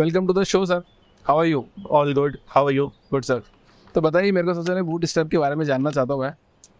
Welcome 0.00 0.26
to 0.26 0.32
the 0.32 0.42
show 0.42 0.66
sir 0.66 0.82
how 1.24 1.38
are 1.38 1.46
you 1.46 1.64
all 1.90 2.14
good 2.14 2.36
how 2.48 2.66
are 2.66 2.72
you 2.72 2.86
good 3.10 3.22
sir 3.22 3.42
तो 3.94 4.00
बताइए 4.00 4.32
मेरे 4.32 4.46
को 4.46 4.54
सबसे 4.54 4.68
पहले 4.68 4.82
बूट 4.82 5.04
स्टेप 5.04 5.28
के 5.28 5.38
बारे 5.38 5.54
में 5.54 5.64
जानना 5.64 5.90
चाहता 5.90 6.14
हूँ 6.14 6.22
मैं 6.22 6.32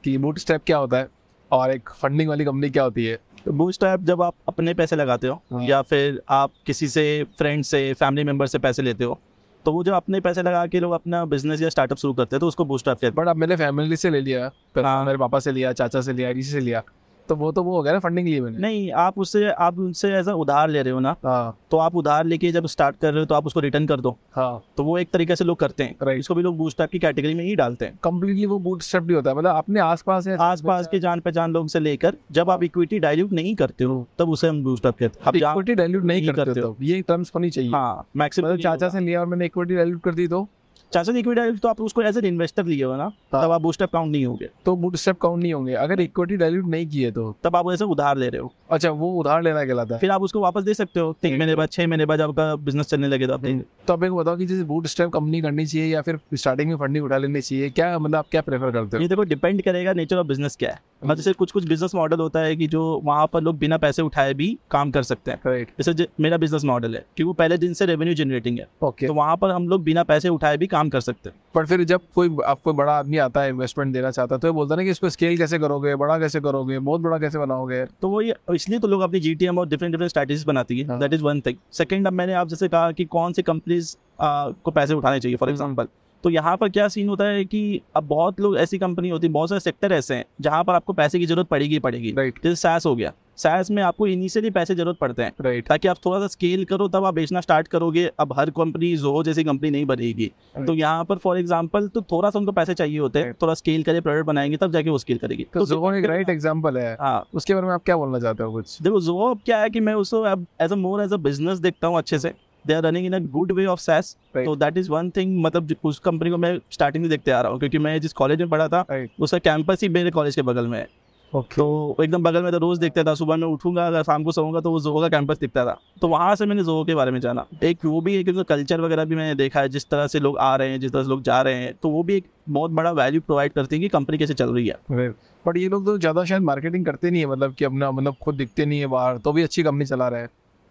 कि 0.04 0.18
बूट 0.18 0.38
स्टेप 0.38 0.62
क्या 0.66 0.78
होता 0.78 0.96
है 0.96 1.08
और 1.50 1.70
एक 1.70 1.90
फंडिंग 1.90 2.28
वाली 2.28 2.44
कंपनी 2.44 2.70
क्या 2.70 2.82
होती 2.82 3.04
है? 3.06 3.18
तो 3.44 3.52
बूट 3.52 3.84
ऐप 3.84 4.00
जब 4.00 4.22
आप 4.22 4.34
अपने 4.48 4.74
पैसे 4.74 4.96
लगाते 4.96 5.26
हो 5.26 5.34
हाँ। 5.52 5.64
या 5.64 5.82
फिर 5.82 6.22
आप 6.28 6.52
किसी 6.66 6.88
से 6.88 7.24
फ्रेंड 7.38 7.64
से 7.64 7.92
फैमिली 7.94 8.24
मेंबर 8.24 8.46
से 8.46 8.58
पैसे 8.58 8.82
लेते 8.82 9.04
हो 9.04 9.20
तो 9.64 9.72
वो 9.72 9.84
जो 9.84 9.94
अपने 9.94 10.20
पैसे 10.20 10.42
लगा 10.42 10.66
के 10.66 10.80
लोग 10.80 10.92
अपना 10.92 11.24
बिज़नेस 11.24 11.62
या 11.62 11.68
स्टार्टअप 11.68 11.98
शुरू 11.98 12.14
करते 12.14 12.36
हैं 12.36 12.40
तो 12.40 12.48
उसको 12.48 12.64
बूस्ट 12.64 12.88
ऐप 12.88 12.98
कहते 13.00 13.10
बट 13.10 13.28
आप 13.28 13.36
मैंने 13.36 13.56
फैमिली 13.56 13.96
से 13.96 14.10
ले 14.10 14.20
लिया 14.20 14.50
हाँ। 14.78 15.04
मेरे 15.04 15.18
पापा 15.18 15.38
से 15.38 15.52
लिया 15.52 15.72
चाचा 15.72 16.00
से 16.00 16.12
लिया 16.12 16.32
किसी 16.32 16.50
से 16.50 16.60
लिया। 16.60 16.82
तो 17.30 17.36
वो 17.36 17.50
तो 17.52 17.62
वो 17.62 17.76
हो 17.76 17.82
गया 17.82 17.92
ना 17.92 17.98
फंडिंग 17.98 18.28
लिए 18.28 18.40
मैंने। 18.40 18.58
नहीं 18.58 18.90
आप 18.98 19.18
उससे 19.18 19.50
आप 19.50 19.78
उनसे 19.78 20.12
ऐसा 20.12 20.34
उधार 20.34 20.68
ले 20.70 20.82
रहे 20.82 20.92
हो 20.92 21.00
ना 21.00 21.14
हाँ। 21.24 21.56
तो 21.70 21.76
आप 21.76 21.96
उधार 21.96 22.24
लेके 22.24 22.50
जब 22.52 22.66
स्टार्ट 22.66 22.96
कर 22.96 23.12
रहे 23.12 23.20
हो 23.20 23.26
तो 23.26 23.34
आप 23.34 23.46
उसको 23.46 23.60
रिटर्न 23.60 23.86
कर 23.86 24.00
दो। 24.00 24.16
हाँ। 24.32 24.62
तो 24.76 24.84
वो 24.84 24.98
एक 24.98 25.10
तरीके 25.12 25.36
से 25.36 25.44
लोग 25.44 25.58
करते 25.58 25.84
हैं। 25.84 25.96
Right. 25.96 26.18
इसको 26.18 26.34
भी 26.34 26.42
लोग 26.42 26.56
बूस्ट 26.56 26.82
की 26.82 26.98
कैटेगरी 26.98 27.34
में 27.34 27.44
ही 27.44 27.54
डालते 27.56 27.84
हैं। 27.84 27.98
कम्प्लीटली 28.04 28.46
वो 28.46 28.58
बूट 28.58 28.82
स्टेप 28.82 29.02
नहीं 29.02 29.16
होता। 29.16 29.30
है 29.30 29.36
मतलब 29.36 29.56
अपने 29.56 29.80
आसपास 29.80 30.26
है 30.26 30.36
आस 30.40 30.62
पास 30.62 30.86
के 30.86 30.98
जान 30.98 31.20
पहचान 31.20 31.52
लोग 31.52 31.68
से 31.68 31.80
लेकर 31.80 32.16
जब 32.32 32.50
आप 32.50 32.62
इक्विटी 32.62 32.98
डायल्यूट 32.98 33.32
नहीं 33.32 33.54
करते 33.54 33.84
हो 33.84 34.06
तब 34.18 34.30
उसे 34.30 34.48
हम 34.48 34.62
बूस्ट 34.64 34.86
ऐप 34.86 34.96
कहते 34.98 35.38
हैं। 35.38 35.50
इक्विटी 35.50 35.74
डाइल्यूट 35.74 36.04
नहीं 36.04 36.32
करते 36.32 36.60
हो 36.60 36.76
ये 36.80 37.00
टर्म्स 37.02 37.32
होनी 37.34 37.50
चाहिए। 37.50 37.70
हाँ 37.70 38.06
मैक्सिमम 38.16 38.48
मतलब 38.48 38.60
चाचा 38.60 38.88
से 38.88 39.00
लिया 39.00 39.20
और 39.20 39.26
मैंने 39.26 39.46
इक्विटी 39.46 39.76
डाइल्यूट 39.76 40.02
कर 40.02 40.14
दी 40.14 40.28
तो 40.28 40.48
चाचा 40.92 41.12
इक्विटी 41.12 41.36
डाइल्यूट 41.36 41.60
तो 41.60 41.68
आप 41.68 41.80
उसको 41.80 42.02
एज 42.02 42.16
एन 42.18 42.24
इन्वेस्टर 42.24 42.64
लिए 42.64 42.84
हो 42.84 42.94
ना 42.96 43.02
हाँ। 43.02 43.42
तब 43.42 43.50
आप 43.50 43.60
बूस्ट 43.62 43.82
काउंट 43.82 44.12
नहीं 44.12 44.24
होगे। 44.26 44.48
तो 44.64 44.74
बूट 44.76 44.96
स्टेप 44.96 45.18
काउंट 45.20 45.42
नहीं 45.42 45.52
होंगे। 45.52 45.74
अगर 45.74 46.00
इक्विटी 46.00 46.36
डाइल्यूट 46.36 46.66
नहीं 46.66 46.86
किए 46.86 47.10
तो? 47.10 47.34
तब 47.44 47.56
आप 47.56 47.70
ऐसे 47.72 47.84
उधार 47.84 48.16
ले 48.16 48.28
रहे 48.28 48.40
हो। 48.40 48.52
अच्छा 48.70 48.90
वो 48.90 49.12
उधार 49.14 49.42
लेना 49.42 49.64
कहलाता 49.64 49.94
है। 49.94 50.00
फिर 50.00 50.10
आप 50.10 50.22
उसको 50.22 50.40
वापस 50.40 50.62
दे 50.62 50.74
सकते 50.74 51.00
हो। 51.00 51.12
तीन 51.22 51.36
महीने 51.38 51.54
बाद 51.54 51.68
छह 51.68 51.86
महीने 51.86 52.06
बाद 52.06 52.20
आपका 52.20 52.54
बिज़नेस 52.56 52.86
चलने 52.86 53.08
लगे 53.08 53.26
तो 53.26 53.32
आप 53.32 53.40
देंगे। 53.40 53.64
तो 53.86 53.92
आप 53.92 54.04
एक 54.04 54.12
बताओ 54.12 54.36
कि 54.36 54.46
जैसे 54.46 54.64
बूट 54.64 54.86
स्टेप 54.86 55.10
कंपनी 55.10 55.40
करनी 55.40 55.66
चाहिए 55.66 55.86
या 55.86 56.02
फिर 56.02 56.18
स्टार्टिंग 56.34 56.70
में 56.70 56.76
फंडिंग 56.76 57.04
उठा 57.04 57.18
लेनी 57.18 57.40
चाहिए 57.40 57.70
क्या 57.70 57.98
मतलब 57.98 58.16
आप 58.16 58.26
क्या 58.30 58.42
प्रेफर 58.42 58.70
करते 58.70 58.96
हो? 58.96 59.02
ये 59.02 59.08
देखो 59.08 59.22
डिपेंड 59.24 59.62
करेगा 59.62 59.92
नेचर 59.92 60.16
ऑफ़ 60.16 60.26
बिज़नेस 60.26 60.56
क्या 60.56 60.70
है। 60.70 60.78
मतलब 61.04 61.16
जैसे 61.16 61.32
कुछ 61.32 61.52
कुछ 61.52 61.66
बिज़नेस 61.68 61.94
मॉडल 61.94 62.20
होता 62.20 62.40
है 62.40 62.56
कि 62.56 62.66
जो 62.66 62.80
वहाँ 63.04 63.26
पर 63.26 63.40
लोग 63.40 63.58
बिना 63.58 63.76
पैसे 63.78 64.02
उठाए 64.02 64.34
भी 64.34 64.56
काम 64.70 64.90
कर 64.90 65.02
सकते 65.02 65.30
हैं। 65.30 65.40
राइट 65.46 65.68
जैसे 65.80 66.06
मेरा 66.20 66.36
बिज़नेस 66.36 66.64
मॉडल 66.64 66.94
है 66.94 67.04
कि 67.16 67.22
वो 67.22 67.32
पहले 67.32 67.58
दिन 67.58 67.74
से 67.74 67.86
रेवेन्यू 67.86 68.14
जनरेटिंग 68.14 68.58
है। 68.58 68.66
ओके 68.82 69.06
तो 69.06 69.14
वहाँ 69.14 69.36
पर 69.36 69.50
हम 69.50 69.68
लोग 69.68 69.84
बिना 69.84 70.02
पैसे 70.04 70.28
उठाए 70.28 70.56
भी 70.56 70.66
काम 70.66 70.79
कर 70.88 71.00
सकते 71.00 71.28
हैं। 71.28 71.36
पर 71.54 71.66
फिर 71.66 71.84
जब 71.84 72.00
कोई 72.14 72.36
आपको 72.46 72.72
बड़ा 72.72 72.92
आदमी 72.92 73.18
आता 73.18 73.42
है 73.42 73.48
इन्वेस्टमेंट 73.48 73.92
देना 73.92 74.10
चाहता 74.10 74.34
है 74.34 74.40
तो 74.40 74.48
ये 74.48 74.52
बोलता 74.52 74.74
है 74.74 74.76
ना 74.76 74.84
कि 74.84 74.90
इसको 74.90 75.10
स्केल 75.10 75.36
कैसे 75.38 75.58
करोगे 75.58 75.94
बड़ा 75.96 76.18
कैसे 76.18 76.40
करोगे 76.40 76.78
बहुत 76.80 77.00
बड़ा 77.00 77.18
कैसे 77.18 77.38
बनाओगे? 77.38 77.84
तो 77.84 78.08
वो 78.08 78.20
ये 78.20 78.34
इसलिए 78.54 78.78
तो 78.78 78.88
लोग 78.88 79.00
अपनी 79.02 79.20
जी 79.20 79.46
और 79.48 79.68
डिफरेंट 79.68 79.92
डिफरेंट 79.92 80.10
स्ट्रैटेजीज 80.10 80.44
बनाती 80.44 80.80
है। 80.80 80.98
That 81.00 81.14
is 81.14 81.22
one 81.22 81.40
thing 81.40 81.56
second 81.72 82.06
अब 82.06 82.12
मैंने 82.12 82.32
आप 82.32 82.48
जैसे 82.48 82.68
कहा 82.68 82.92
कि 82.92 83.04
कौन 83.06 83.32
सी 83.32 83.42
कंपनीज़ 83.42 83.96
को 84.20 84.70
पैसे 84.70 84.94
उठाने 84.94 85.20
चाहिए 85.20 85.36
फॉर 85.36 85.50
एग्जांपल 85.50 85.88
तो 86.24 86.30
यहाँ 86.30 86.56
पर 86.56 86.68
क्या 86.68 86.86
सीन 86.88 87.08
होता 87.08 87.24
है 87.24 87.44
कि 87.44 87.80
अब 87.96 88.04
बहुत 88.04 88.40
लोग 88.40 88.56
ऐसी 88.58 88.78
कंपनी 88.78 89.08
होती 89.08 89.26
है 89.26 89.32
बहुत 89.32 89.48
सारे 89.48 89.60
सेक्टर 89.60 89.92
ऐसे 89.92 90.14
हैं 90.14 90.24
जहाँ 90.40 90.64
पर 90.64 90.74
आपको 90.74 90.92
पैसे 90.92 91.18
की 91.18 91.26
ज़रूरत 91.26 91.46
पड़ेगी 91.46 91.78
पड़ेगी। 91.78 92.12
राइट 92.12 92.38
जैसे 92.44 92.56
सैस 92.56 92.86
हो 92.86 92.94
गया। 92.96 93.12
सैस 93.40 93.70
में 93.70 93.82
आपको 93.82 94.06
इनिशियली 94.06 94.50
पैसे 94.50 94.74
ज़रूरत 94.74 94.96
पड़ते 94.96 95.22
हैं। 95.22 95.32
राइट 95.40 95.66
ताकि 95.68 95.88
आप 95.88 95.96
थोड़ा 96.06 96.18
सा 96.20 96.26
स्केल 96.28 96.64
करो 96.64 96.88
तब 96.88 97.04
आप 97.04 97.14
बेचना 97.14 97.40
स्टार्ट 97.40 97.68
करोगे। 97.68 98.04
अब 98.20 98.32
हर 98.38 98.50
कंपनी 98.52 98.96
जो 98.96 99.22
जैसी 99.22 99.44
कंपनी 99.44 99.70
नहीं 99.70 99.84
बनेगी। 99.86 100.30
तो 100.66 100.74
यहाँ 100.74 101.04
पर 101.04 101.18
फॉर 101.18 101.38
एग्ज़ाम्पल 101.38 101.88
तो 101.88 102.02
थोड़ा 102.02 102.30
सा 102.30 102.38
उनको 102.38 102.52
पैसे 102.52 102.74
चाहिए 102.74 102.98
होते 102.98 103.18
हैं। 103.18 103.32
थोड़ा 103.42 103.54
स्केल 103.54 103.82
करे 103.82 104.00
प्रोडक्ट 104.00 104.26
बनाएँगे 104.26 104.56
तब 104.56 104.72
जाके 104.72 104.90
वो 104.90 104.98
स्केल 104.98 105.18
करेगी। 105.18 105.46
तो 105.54 105.66
जोन 105.66 105.94
एक 105.94 106.06
राइट 106.06 106.28
एग्जांपल 106.30 106.78
है। 106.78 106.96
हाँ। 107.00 107.24
उसके 107.34 107.54
बारे 107.54 107.66
में 107.66 107.72
आप 107.74 107.84
क्या 107.84 107.96
बोलना 107.96 108.20
चाहते 108.20 108.42
हो 108.42 108.52
कुछ? 108.52 108.78
देखो 108.82 109.00
जो 109.00 109.18
अब 109.20 109.40
क्या 109.44 109.58
है 109.58 109.70
कि 109.70 109.80
मैं 109.80 109.94
उसको 109.96 110.22
अब 110.24 110.46
as 110.62 110.72
a 110.72 110.76
more 110.76 111.02
as 111.02 111.12
a 111.12 111.16
business 111.18 111.58
देखता 111.58 111.86
हूँ 111.86 111.98
अच्छे 111.98 112.18
से। 112.18 112.32
They 112.64 112.74
are 112.74 112.82
running 112.82 113.06
in 113.06 113.12
a 113.12 113.18
good 113.32 113.52
way 113.52 113.64
of 113.66 113.80
SaaS 113.80 114.16
तो 114.36 114.54
दैट 114.56 114.78
इज़ 114.78 114.90
वन 114.90 115.10
थिंग 115.10 115.38
मतलब 115.42 115.74
उस 115.84 115.98
कंपनी 115.98 116.30
को 116.30 116.36
मैं 116.38 116.58
स्टार्टिंग 116.70 117.04
से 117.04 117.10
देखते 117.10 117.30
आ 117.30 117.40
रहा 117.40 117.52
हूँ। 117.52 117.58
क्योंकि 117.58 117.78
मैं 117.78 118.00
जिस 118.00 118.12
कॉलेज 118.12 118.40
में 118.40 118.48
पढ़ा 118.48 118.66
था 118.68 118.80
राइट 118.90 119.10
उसका 119.20 119.38
कैंपस 119.40 119.82
ही 119.82 119.88
मेरे 119.88 120.10
कॉलेज 120.10 120.34
के 120.34 120.42
बगल 120.42 120.66
में 120.66 120.78
है। 120.78 120.86
ओके 121.32 121.54
तो 121.54 121.96
एकदम 122.02 122.22
बगल 122.22 122.42
में 122.42 122.50
तो 122.52 122.58
रोज 122.58 122.78
देखता 122.78 123.02
था 123.04 123.14
सुबह 123.14 123.36
में 123.36 123.46
उठूँगा 123.46 123.86
अगर 123.86 124.02
शाम 124.02 124.24
को 124.24 124.32
सोऊँगा 124.32 124.60
तो 124.60 124.70
वो 124.70 124.80
जोहो 124.80 125.00
का 125.00 125.08
कैंपस 125.08 125.38
दिखता 125.38 125.64
था। 125.64 125.76
तो 126.00 126.08
वहाँ 126.08 126.34
से 126.36 126.46
मैंने 126.46 126.64
जोहो 126.64 126.84
के 126.84 126.94
बारे 126.94 127.10
में 127.10 127.20
जाना। 127.20 127.46
एक 127.62 127.84
वो 127.84 128.00
भी 128.00 128.16
एक 128.16 128.28
कल्चर 128.48 128.80
वगैरह 128.80 129.04
भी 129.04 129.16
मैंने 129.16 129.34
देखा 129.34 129.60
है 129.60 129.68
जिस 129.68 129.88
तरह 129.90 130.06
से 130.06 130.20
लोग 130.20 130.38
आ 130.38 130.54
रहे 130.56 130.70
हैं 130.70 130.80
जिस 130.80 130.92
तरह 130.92 131.02
से 131.02 131.08
लोग 131.08 131.22
जा 131.22 131.40
रहे 131.42 131.54
हैं 131.54 131.72
तो 131.82 131.88
वो 131.88 132.02
भी 132.02 132.14
एक 132.14 132.24
बहुत 132.48 132.70
बड़ा 132.70 132.90
वैल्यू 132.92 133.20
प्रोवाइड 133.20 133.52
करती 133.52 133.76
है 133.76 133.80
कि 133.82 133.88
कंपनी 133.88 134.18
कैसे 134.18 134.34
चल 134.34 134.54
रही 134.54 134.66
है। 134.66 135.08
बट 135.44 135.56
ये 135.56 135.68
लोग 135.68 135.84
तो 135.86 135.96
ज़्यादा 135.98 136.24
शायद 136.24 136.42
मार्केटिंग 136.42 136.84
करते 136.86 137.10
नहीं 137.10 137.20
है 137.20 137.26
मतलब 137.26 137.54
कि 137.54 137.64
अपना 137.64 137.90
मतलब 137.90 138.16
खुद 138.22 138.34
दिखते 138.34 138.66
नहीं 138.66 138.80
है 138.80 138.86
बाहर 138.88 139.18
तो 139.18 139.32
भी 139.32 139.42
अच्छी 139.42 139.62
कंपनी 139.62 139.84
चला 139.84 140.08
रहे 140.08 140.20
हैं। 140.20 140.28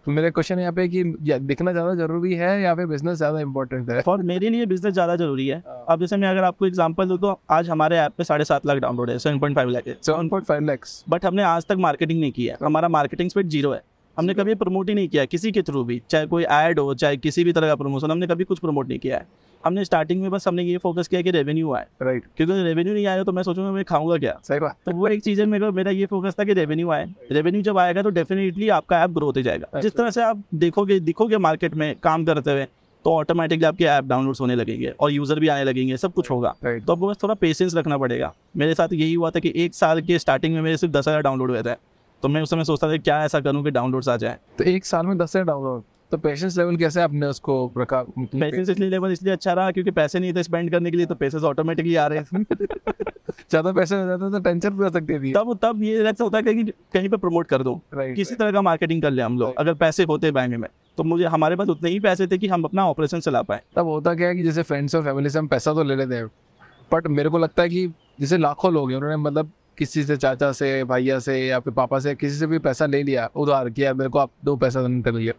तो 0.09 0.13
मेरा 0.13 0.29
क्वेश्चन 0.29 0.59
यहाँ 0.59 0.71
पे 0.73 0.87
कि 0.89 1.03
दिखना 1.39 1.71
ज़्यादा 1.71 1.93
ज़रूरी 1.95 2.33
है 2.35 2.49
या 2.61 2.73
फिर 2.75 2.85
बिज़नेस 2.87 3.17
ज़्यादा 3.17 3.39
इंपॉर्टेंट 3.39 3.89
है? 3.89 4.01
और 4.03 4.21
मेरे 4.23 4.49
लिए 4.49 4.65
बिज़नेस 4.65 4.93
ज़्यादा 4.93 5.15
ज़रूरी 5.15 5.45
है। 5.47 5.61
अब 5.89 5.99
जैसे 5.99 6.17
मैं 6.17 6.27
अगर 6.27 6.43
आपको 6.43 6.65
एग्ज़ाम्पल 6.65 7.07
दूँ 7.07 7.17
तो 7.17 7.39
आज 7.51 7.69
हमारे 7.69 7.97
ऐप 7.97 8.13
पे 8.17 8.23
साढ़े 8.23 8.45
सात 8.45 8.65
लाख 8.65 8.77
डाउनलोड 8.77 9.09
है 9.09 9.17
seven 9.19 9.39
point 9.39 9.55
five 9.55 9.69
lakh 9.69 9.89
seven 10.01 10.29
point 10.29 10.45
five 10.45 10.65
lakhs 10.67 11.03
but 11.09 11.25
हमने 11.25 11.43
आज 11.43 11.65
तक 11.65 11.77
मार्केटिंग 11.79 12.19
नहीं 12.19 12.31
किया 12.31 12.53
है। 12.53 12.65
हमारा 12.65 12.87
मार्केटिंग 12.89 13.29
स्पीड 13.29 13.49
ज़ीरो 13.49 13.71
है। 13.71 13.81
हमने 14.17 14.33
कभी 14.33 14.55
प्रमोट 14.55 14.89
ही 14.89 14.95
नहीं 14.95 15.09
किया 15.09 15.25
किसी 15.27 15.51
के 15.51 15.61
थ्रू 15.61 15.83
भी 15.83 16.01
चाहे 16.09 16.25
कोई 16.27 16.45
एड 16.51 16.79
हो 16.79 16.93
चाहे 16.95 17.17
किसी 17.17 17.43
भी 17.43 17.53
तरह 17.53 17.67
का 17.67 17.75
प्रमोशन 17.75 18.11
हमने 18.11 18.27
कभी 18.27 18.43
कुछ 18.43 18.59
प्रमोट 18.59 18.89
नहीं 18.89 18.99
किया 18.99 19.17
है। 19.17 19.27
हमने 19.63 19.83
स्टार्टिंग 19.85 20.21
में 20.21 20.29
बस 20.31 20.47
हमने 20.47 20.63
ये 20.63 20.77
फोकस 20.77 21.07
किया 21.07 21.21
कि 21.21 21.31
रेवेन्यू 21.31 21.73
आए। 21.73 21.85
Right 22.01 22.21
right. 22.21 22.35
क्योंकि 22.37 22.63
रेवेन्यू 22.63 22.93
नहीं 22.93 23.05
आया 23.05 23.23
तो 23.23 23.31
मैं 23.31 23.43
सोचूँगा 23.43 23.71
मैं 23.71 23.83
खाऊँगा 23.85 24.17
क्या? 24.17 24.37
सही 24.43 24.59
बात। 24.59 24.77
तो 24.85 24.91
वो 24.91 25.07
एक 25.07 25.23
चीज़ 25.23 25.39
है 25.41 25.45
मेरे 25.45 25.65
को 25.65 25.71
मेरा 25.71 25.91
ये 25.91 26.05
फोकस 26.05 26.35
था 26.39 26.43
कि 26.43 26.53
रेवेन्यू 26.53 26.89
आए। 26.91 27.07
रेवेन्यू 27.31 27.61
जब 27.61 27.77
आएगा 27.77 28.01
तो 28.01 28.09
डेफिनेटली 28.09 28.69
आपका 28.71 29.03
ऐप 29.03 29.09
ग्रो 29.09 29.25
होते 29.25 29.43
जाएगा। 29.43 29.67
Right. 29.67 29.81
जिस 29.81 29.95
तरह 29.95 30.09
से 30.09 30.23
आप 30.23 30.43
देखोगे 30.55 30.99
दिखोगे 31.01 31.37
मार्केट 31.39 31.75
में 31.75 31.93
काम 32.03 32.25
करते 32.25 32.51
हुए 32.51 32.67
तो 33.05 33.11
ऑटोमेटिकली 33.11 33.65
आपके 33.65 33.85
ऐप 33.85 34.05
डाउनलोड्स 34.05 34.41
होने 34.41 34.55
लगेंगे 34.55 34.93
और 34.99 35.11
यूज़र 35.11 35.39
भी 35.39 35.47
आने 35.47 35.63
लगेंगे 35.63 35.97
सब 35.97 36.13
कुछ 36.13 36.31
होगा। 36.31 36.55
राइट 36.63 36.85
तो 36.85 36.93
आपको 36.93 37.07
बस 37.07 37.17
थोड़ा 37.23 37.33
पेशेंस 37.35 37.75
रखना 37.75 37.97
पड़ेगा। 37.97 38.33
मेरे 38.57 38.73
साथ 38.73 38.93
यही 38.93 39.13
हुआ 39.13 39.29
था 39.29 39.39
कि 39.39 39.53
एक 39.55 39.75
साल 39.75 40.01
के 40.01 40.19
स्टार्टिंग 40.19 40.53
में 40.53 40.61
मेरे 40.61 40.77
सिर्फ़ 40.77 40.93
दस 40.93 41.07
हज़ार 41.07 41.21
डाउनलोड 41.21 41.51
हुए 41.51 41.61
थे। 41.61 41.75
तो 42.23 42.27
मैं 42.27 42.41
उस 42.41 42.49
समय 42.49 42.63
सोचता 42.63 42.89
था 42.89 42.97
क्या 42.97 43.23
ऐसा 43.25 43.39
करूँ 43.39 43.63
कि 43.63 43.71
डाउनलोड्स 43.71 44.09
आ 44.09 44.17
जाए। 44.17 44.37
तो 44.57 44.63
एक 44.63 44.85
साल 44.85 45.05
में 45.05 45.17
दस 45.17 45.31
से 45.31 45.43
डाउनलोड 45.43 45.83
तो 46.11 46.17
पेशेंस 46.17 46.57
लेवल 46.57 46.77
कैसे 46.77 47.01
आपने 47.01 47.27
उसको 47.27 47.55
रखा? 47.77 48.01
पेशेंस 48.19 48.69
इसलिए 48.69 48.89
लेवल 48.89 49.11
इसलिए 49.11 49.33
अच्छा 49.33 49.53
रहा 49.53 49.71
क्योंकि 49.71 49.91
पैसे 49.91 50.19
नहीं 50.19 50.33
थे 50.33 50.43
स्पेंड 50.43 50.71
करने 50.71 50.91
के 50.91 50.97
लिए 50.97 51.05
तो 51.05 51.15
पैसे 51.15 51.37
ऑटोमेटिकली 51.47 51.95
आ 51.95 52.07
रहे 52.07 52.19
हैं। 52.19 52.45
ज़्यादा 53.51 53.71
पैसे 53.71 53.95
हो 53.95 54.07
जाते 54.07 54.31
तो 54.31 54.39
टेंशन 54.39 54.69
भी 54.69 54.83
हो 54.83 54.89
सकती 54.89 55.19
थी। 55.19 55.31
तब 55.33 55.57
तब 55.63 55.83
ये 55.83 56.03
ऐसा 56.03 56.23
होता 56.23 56.37
है 56.37 56.53
कि 56.53 56.63
कहीं 56.93 57.09
पे 57.09 57.17
प्रमोट 57.17 57.47
कर 57.47 57.63
दो। 57.63 57.79
राइट 57.93 58.15
किसी 58.15 58.35
तरह 58.35 58.51
का 58.51 58.61
मार्केटिंग 58.61 59.01
कर 59.01 59.11
ले 59.11 59.21
हम 59.21 59.37
लोग। 59.39 59.55
अगर 59.55 59.73
पैसे 59.75 60.03
होते 60.03 60.31
बैंक 60.31 60.55
में 60.55 60.69
तो 60.97 61.03
मुझे 61.03 61.25
हमारे 61.27 61.55
पास 61.55 61.67
उतने 61.67 61.89
ही 61.89 61.99
पैसे 61.99 62.27
थे 62.27 62.37
कि 62.37 62.47
हम 62.47 62.63
अपना 62.63 62.87
ऑपरेशन 62.89 63.19
चला 63.19 63.41
पाए। 63.41 63.61
तब 63.75 63.87
होता 63.87 64.13
क्या 64.15 64.27
है 64.27 64.35
कि 64.35 64.43
जैसे 64.43 64.63
फ्रेंड्स 64.63 64.95
और 64.95 65.03
फैमिली 65.03 65.29
से 65.29 65.39
हम 65.39 65.47
पैसा 65.47 65.73
तो 65.73 65.83
ले 65.83 65.95
लेते 65.95 66.15
हैं 66.15 66.27
बट 66.91 67.07
मेरे 67.07 67.29
को 67.29 67.37
लगता 67.37 67.63
है 67.63 67.69
कि 67.69 67.87
जैसे 68.19 68.37
लाखों 68.37 68.73
लोग 68.73 68.89
हैं 68.89 68.97
उन्होंने 68.97 69.17
मतलब 69.17 69.51
किसी 69.77 70.03
से 70.03 70.17
चाचा 70.17 70.51
से 70.51 70.83
भैया 70.83 71.19
से 71.19 71.37
या 71.39 71.59
फिर 71.59 71.73
पापा 71.73 71.99
से 71.99 72.15
किसी 72.15 72.37
से 72.37 72.47
भी 72.47 72.59
पैसा 72.59 72.85
ले 72.85 73.01
लिया 73.03 73.29
उधार 73.35 73.69
किया 73.69 73.93
मेरे 73.93 74.09
को 74.09 74.19
आप 74.19 74.31
दो 74.45 74.55
पैसा 74.55 74.81
देने 74.81 75.01
कर 75.01 75.13
लिया 75.13 75.33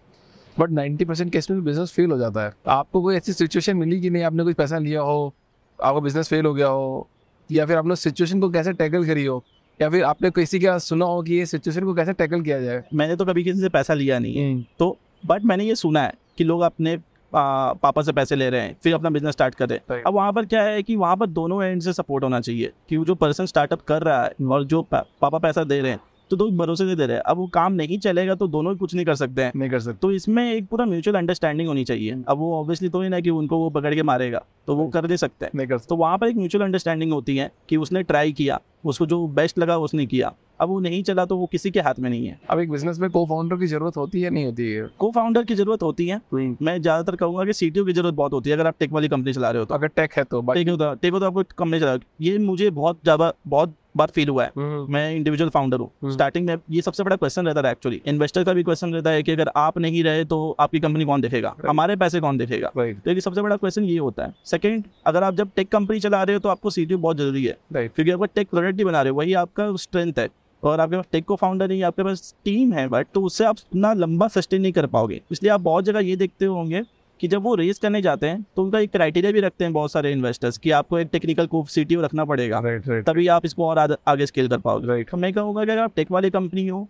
बट 0.60 0.70
नाइन्टी 0.70 1.04
परसेंट 1.04 1.32
केस 1.32 1.50
में 1.50 1.62
बिज़नेस 1.64 1.92
फेल 1.92 2.10
हो 2.10 2.18
जाता 2.18 2.44
है। 2.44 2.52
आपको 2.68 3.02
कोई 3.02 3.16
ऐसी 3.16 3.32
सिचुएशन 3.32 3.76
मिली 3.76 4.00
कि 4.00 4.10
नहीं? 4.10 4.22
आपने 4.22 4.44
कुछ 4.44 4.56
पैसा 4.56 4.78
लिया 4.78 5.00
हो 5.00 5.34
आपका 5.78 6.00
बिज़नेस 6.00 6.28
फेल 6.28 6.46
हो 6.46 6.54
गया 6.54 6.68
हो 6.68 7.08
या 7.50 7.66
फिर 7.66 7.76
आपने 7.76 7.96
सिचुएशन 7.96 8.40
को 8.40 8.50
कैसे 8.50 8.72
टैकल 8.72 9.06
करी 9.06 9.24
हो? 9.24 9.42
या 9.80 9.88
फिर 9.90 10.04
आपने 10.04 10.30
किसी 10.30 10.60
का 10.60 10.78
सुना 10.78 11.04
हो 11.04 11.22
कि 11.22 11.34
ये 11.34 11.46
सिचुएशन 11.46 11.84
को 11.84 11.94
कैसे 11.94 12.12
टैकल 12.12 12.42
किया 12.42 12.60
जाए? 12.60 12.82
मैंने 12.94 13.16
तो 13.16 13.24
कभी 13.24 13.44
किसी 13.44 13.60
से 13.60 13.68
पैसा 13.68 13.94
लिया 13.94 14.18
नहीं 14.18 14.36
है। 14.36 14.66
तो 14.78 14.96
बट 15.26 15.44
मैंने 15.44 15.64
ये 15.64 15.74
सुना 15.74 16.02
है 16.02 16.12
कि 16.38 16.44
लोग 16.44 16.60
अपने 16.60 16.98
आ, 17.32 17.72
पापा 17.72 18.02
से 18.02 18.12
पैसे 18.12 18.36
ले 18.36 18.48
रहे 18.50 18.60
हैं 18.60 18.76
फिर 18.82 18.94
अपना 18.94 19.10
बिज़नेस 19.10 19.32
स्टार्ट 19.32 19.54
कर 19.54 19.68
रहे 19.68 19.78
हैं। 19.90 20.02
अब 20.02 20.14
वहाँ 20.14 20.32
पर 20.32 20.46
क्या 20.46 20.62
है 20.62 20.82
कि 20.82 20.96
वहाँ 20.96 21.16
पर 21.16 21.26
दोनों 21.26 21.62
एंड 21.64 21.82
से 21.82 21.92
सपोर्ट 21.92 22.24
होना 22.24 22.40
चाहिए 22.40 22.72
कि 22.88 22.96
जो 22.96 23.14
पर्सन 23.14 23.46
स्टार्टअप 23.46 23.80
कर 23.80 24.02
रहा 24.02 24.22
है 24.24 24.46
और 24.46 24.64
जो 24.64 24.82
पा, 24.82 25.04
पापा 25.20 25.38
पैसा 25.38 25.64
दे 25.64 25.80
रहे 25.80 25.90
हैं 25.92 26.00
तो 26.30 26.36
दो 26.36 26.50
भरोसे 26.56 26.86
से 26.86 26.94
दे 26.96 27.06
रहे। 27.06 27.16
हैं 27.16 27.22
अब 27.22 27.36
वो 27.36 27.46
काम 27.48 27.72
नहीं 27.72 27.98
चलेगा 27.98 28.34
तो 28.34 28.48
दोनों 28.48 28.74
कुछ 28.76 28.94
नहीं 28.94 29.04
कर 29.06 29.14
सकते 29.14 29.42
हैं। 29.42 29.52
नहीं 29.56 29.70
कर 29.70 29.80
सकते। 29.80 29.98
तो 30.02 30.10
इसमें 30.12 30.42
एक 30.44 30.66
पूरा 30.68 30.84
म्यूचुअल 30.86 31.16
अंडरस्टैंडिंग 31.16 31.68
होनी 31.68 31.84
चाहिए। 31.84 32.22
अब 32.28 32.38
वो 32.38 32.54
ऑब्वियसली 32.60 32.88
तो 32.88 33.02
ही 33.02 33.08
ना 33.08 33.20
कि 33.20 33.30
उनको 33.32 33.58
वो 33.58 33.70
पकड़ 33.70 33.94
के 33.94 34.02
मारेगा 34.04 34.44
तो 34.66 34.74
वो 34.76 34.88
कर 34.88 35.06
दे 35.06 35.16
सकते 35.16 35.44
हैं। 35.44 35.52
नहीं 35.54 35.66
कर 35.66 35.78
तो 35.80 35.96
वहाँ 35.96 36.18
पर 36.18 36.28
एक 36.28 36.36
म्यूचुअल 36.36 36.64
अंडरस्टैंडिंग 36.64 37.12
होती 37.12 37.36
है 37.36 37.50
कि 37.68 37.76
उसने 37.78 38.02
ट्राई 38.02 38.32
किया 38.32 38.60
उसको 38.84 39.06
जो 39.06 39.26
बेस्ट 39.28 39.58
लगा 39.58 39.76
उसने 39.78 40.06
किया। 40.06 40.32
अब 40.60 40.68
वो 40.68 40.78
नहीं 40.80 41.02
चला 41.02 41.24
तो 41.24 41.36
वो 41.36 41.46
किसी 41.46 41.70
के 41.70 41.80
हाथ 41.80 41.98
में 41.98 42.08
नहीं 42.10 42.26
है। 42.26 42.38
अब 42.50 42.58
एक 42.58 42.70
बिज़नेस 42.70 42.98
में 42.98 43.08
को 43.10 43.24
फाउंडर 43.26 43.56
की 43.56 43.66
ज़रूरत 43.66 43.96
होती 43.96 44.20
है 44.22 44.30
नहीं 44.30 44.44
होती 44.44 44.66
है? 44.66 44.86
को 44.98 45.10
फाउंडर 45.10 45.44
की 45.44 45.54
ज़रूरत 45.54 45.82
होती 45.82 46.06
है। 46.08 46.20
मैं 46.34 46.80
ज़्यादातर 46.82 47.16
कहूँगा 47.16 47.44
कि 47.44 47.52
सीटीओ 47.52 47.84
की 47.84 47.92
ज़रूरत 47.92 48.14
बहुत 48.14 48.32
होती 48.32 48.50
है 48.50 48.56
अगर 48.56 48.66
आप 48.66 48.74
टेक 48.80 48.92
वाली 48.92 49.08
कंपनी 49.08 49.32
चला 49.32 49.50
रहे 49.50 49.60
हो 49.60 49.66
तो। 49.66 49.74
अगर 49.74 49.86
टेक 49.88 50.12
है 50.12 50.24
तो 50.24 50.40
टेक 50.44 50.68
होता 50.68 50.92
टेक 50.94 51.12
हो 51.12 51.20
तो 51.20 51.26
आपको 51.26 51.42
कंपनी 51.58 51.80
चला 51.80 51.96
ये 52.20 52.36
मुझे 52.40 52.70
बहुत 52.70 53.00
ज़्यादा 53.02 53.32
बहुत 53.46 53.74
बार 53.94 54.10
फील 54.14 54.28
हुआ 54.28 54.44
है। 54.44 54.50
हम्म, 54.56 54.92
मैं 54.92 55.14
इंडिविजुअल 55.14 55.50
फाउंडर 55.50 55.78
हूँ। 55.78 55.90
हम्म। 56.02 56.12
स्टार्टिंग 56.12 56.46
में 56.46 56.56
ये 56.70 56.82
सबसे 56.82 57.02
बड़ा 57.02 57.16
क्वेश्चन 57.16 57.46
रहता 57.46 57.60
है 57.60 57.70
एक्चुअली 57.70 58.00
इन्वेस्टर 58.06 58.44
का 58.44 58.52
भी 58.52 58.62
क्वेश्चन 58.62 58.92
रहता 58.94 59.10
है 59.10 59.22
कि 59.22 59.32
अगर 59.32 59.50
आप 59.56 59.78
नहीं 59.78 60.02
रहे 60.04 60.24
तो 60.24 60.56
आपकी 60.60 60.80
कंपनी 60.80 61.04
कौन 61.04 61.20
देखेगा? 61.20 61.54
हमारे 61.68 61.96
पैसे 61.96 62.20
कौन 62.20 62.38
देखेगा? 62.38 62.70
तो 62.76 63.10
ये 63.10 63.20
सबसे 63.20 63.42
बड़ा 63.42 63.56
क्वेश्चन 63.56 63.84
ये 63.84 63.98
होता 63.98 64.24
है। 64.24 64.34
सेकंड 64.46 64.84
अगर 65.06 65.22
आप 65.22 65.34
जब 65.34 65.50
टेक 65.56 65.68
कंपनी 65.68 66.00
चला 66.00 66.22
रहे 66.22 66.34
हो 66.34 66.40
तो 66.40 66.48
आपको 66.48 66.70
सीटीओ 66.70 66.98
बहुत 66.98 67.16
ज़रूरी 67.16 67.44
है। 67.44 67.56
क्योंकि 67.74 68.10
आपका 68.10 68.26
टेक 68.26 68.48
प्रोडक्ट 68.50 68.78
ही 68.78 68.84
बना 68.84 69.02
रहे 69.02 69.10
हो 69.10 69.18
वही 69.18 69.34
आपका 69.36 69.74
स्ट्रेंथ 69.76 70.12
है। 70.18 70.28
और 70.62 70.80
आपके 70.80 70.96
पास 70.96 71.04
टेक 71.12 71.24
को 71.24 71.36
फाउंडर 71.36 71.68
नहीं 71.68 71.82
आपके 71.82 72.02
पास 72.02 72.34
टीम 72.44 72.72
है 72.72 72.86
बट 72.88 73.06
तो 73.14 73.22
उससे 73.22 73.44
आप 73.44 73.56
इतना 73.58 73.92
लंबा 73.94 74.26
सस्टेन 74.28 74.62
नहीं 74.62 74.72
कर 74.72 74.86
पाओगे। 74.86 75.20
इसलिए 75.32 75.52
आप 75.52 75.60
बहुत 75.60 75.84
जगह 75.84 76.00
ये 76.00 76.16
देखते 76.16 76.44
होंगे 76.46 76.82
कि 77.20 77.28
जब 77.28 77.42
वो 77.42 77.54
रेस 77.54 77.78
करने 77.78 78.00
जाते 78.02 78.26
हैं 78.26 78.44
तो 78.56 78.62
उनका 78.62 78.78
एक 78.78 78.90
क्राइटेरिया 78.92 79.32
भी 79.32 79.40
रखते 79.40 79.64
हैं 79.64 79.72
बहुत 79.72 79.92
सारे 79.92 80.12
इन्वेस्टर्स 80.12 80.58
कि 80.58 80.70
आपको 80.70 80.98
एक 80.98 81.08
टेक्निकल 81.12 81.46
को 81.46 81.64
सीटीओ 81.68 82.00
रखना 82.00 82.24
पड़ेगा। 82.24 82.58
राइट 82.58 82.88
राइट 82.88 83.06
तभी 83.06 83.26
आप 83.28 83.44
इसको 83.44 83.66
और 83.66 83.78
आद- 83.78 83.96
आगे 84.08 84.26
स्केल 84.26 84.48
कर 84.48 84.58
पाओगे। 84.58 84.86
राइट 84.86 85.10
तो 85.10 85.16
मैं 85.16 85.32
कहूँगा 85.32 85.64
कि 85.64 85.70
अगर 85.70 85.80
आप 85.80 85.92
टेक 85.96 86.10
वाली 86.10 86.30
कंपनी 86.30 86.66
हो 86.68 86.86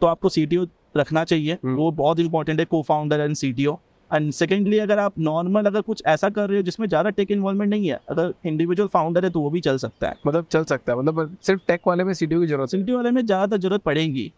तो 0.00 0.06
आपको 0.06 0.28
सीटीओ 0.28 0.66
रखना 0.96 1.24
चाहिए। 1.24 1.52
हम्म। 1.54 1.74
वो 1.74 1.90
बहुत 1.92 2.20
इंपॉर्टेंट 2.20 2.58
है 2.60 2.64
को 2.64 2.82
founder 2.82 3.20
and 3.20 3.34
CTO 3.34 3.78
and 4.10 4.30
secondly 4.32 4.78
अगर 4.78 4.98
आप 4.98 5.18
नॉर्मल 5.18 5.64
अगर 5.64 5.80
कुछ 5.80 6.02
ऐसा 6.06 6.28
कर 6.28 6.48
रहे 6.48 6.58
हो 6.58 6.62
जिसमें 6.62 6.86
ज़्यादा 6.86 7.10
टेक 7.10 7.30
इन्वॉल्वमेंट 7.30 7.70
नहीं 7.70 7.88
है 7.88 7.98
अगर 8.10 8.32
इंडिविजुअल 8.46 8.88
फाउंडर 8.88 9.24
है 9.24 9.30
तो 9.30 9.40
वो 9.40 9.50
भी 9.50 9.60
चल 9.60 9.76
सकता 9.76 10.08
है। 10.08 10.16
मतलब 10.26 10.46
चल 10.50 10.64
सकता 10.64 10.92
है। 10.92 10.98
मतलब 10.98 11.36
सिर्फ़ 11.42 11.60
टेक 11.68 11.80
वाले 11.86 12.04
में 12.04 12.12
सीटीओ 12.14 12.40
की 12.40 12.46
ज़रूरत 12.46 12.68
सीटीओ 12.68 12.96
वाले 12.96 13.10
में 13.10 13.24
ज़्यादातर 13.26 13.56
ज़रूरत 13.56 13.82
पड़ेगी। 13.82 14.32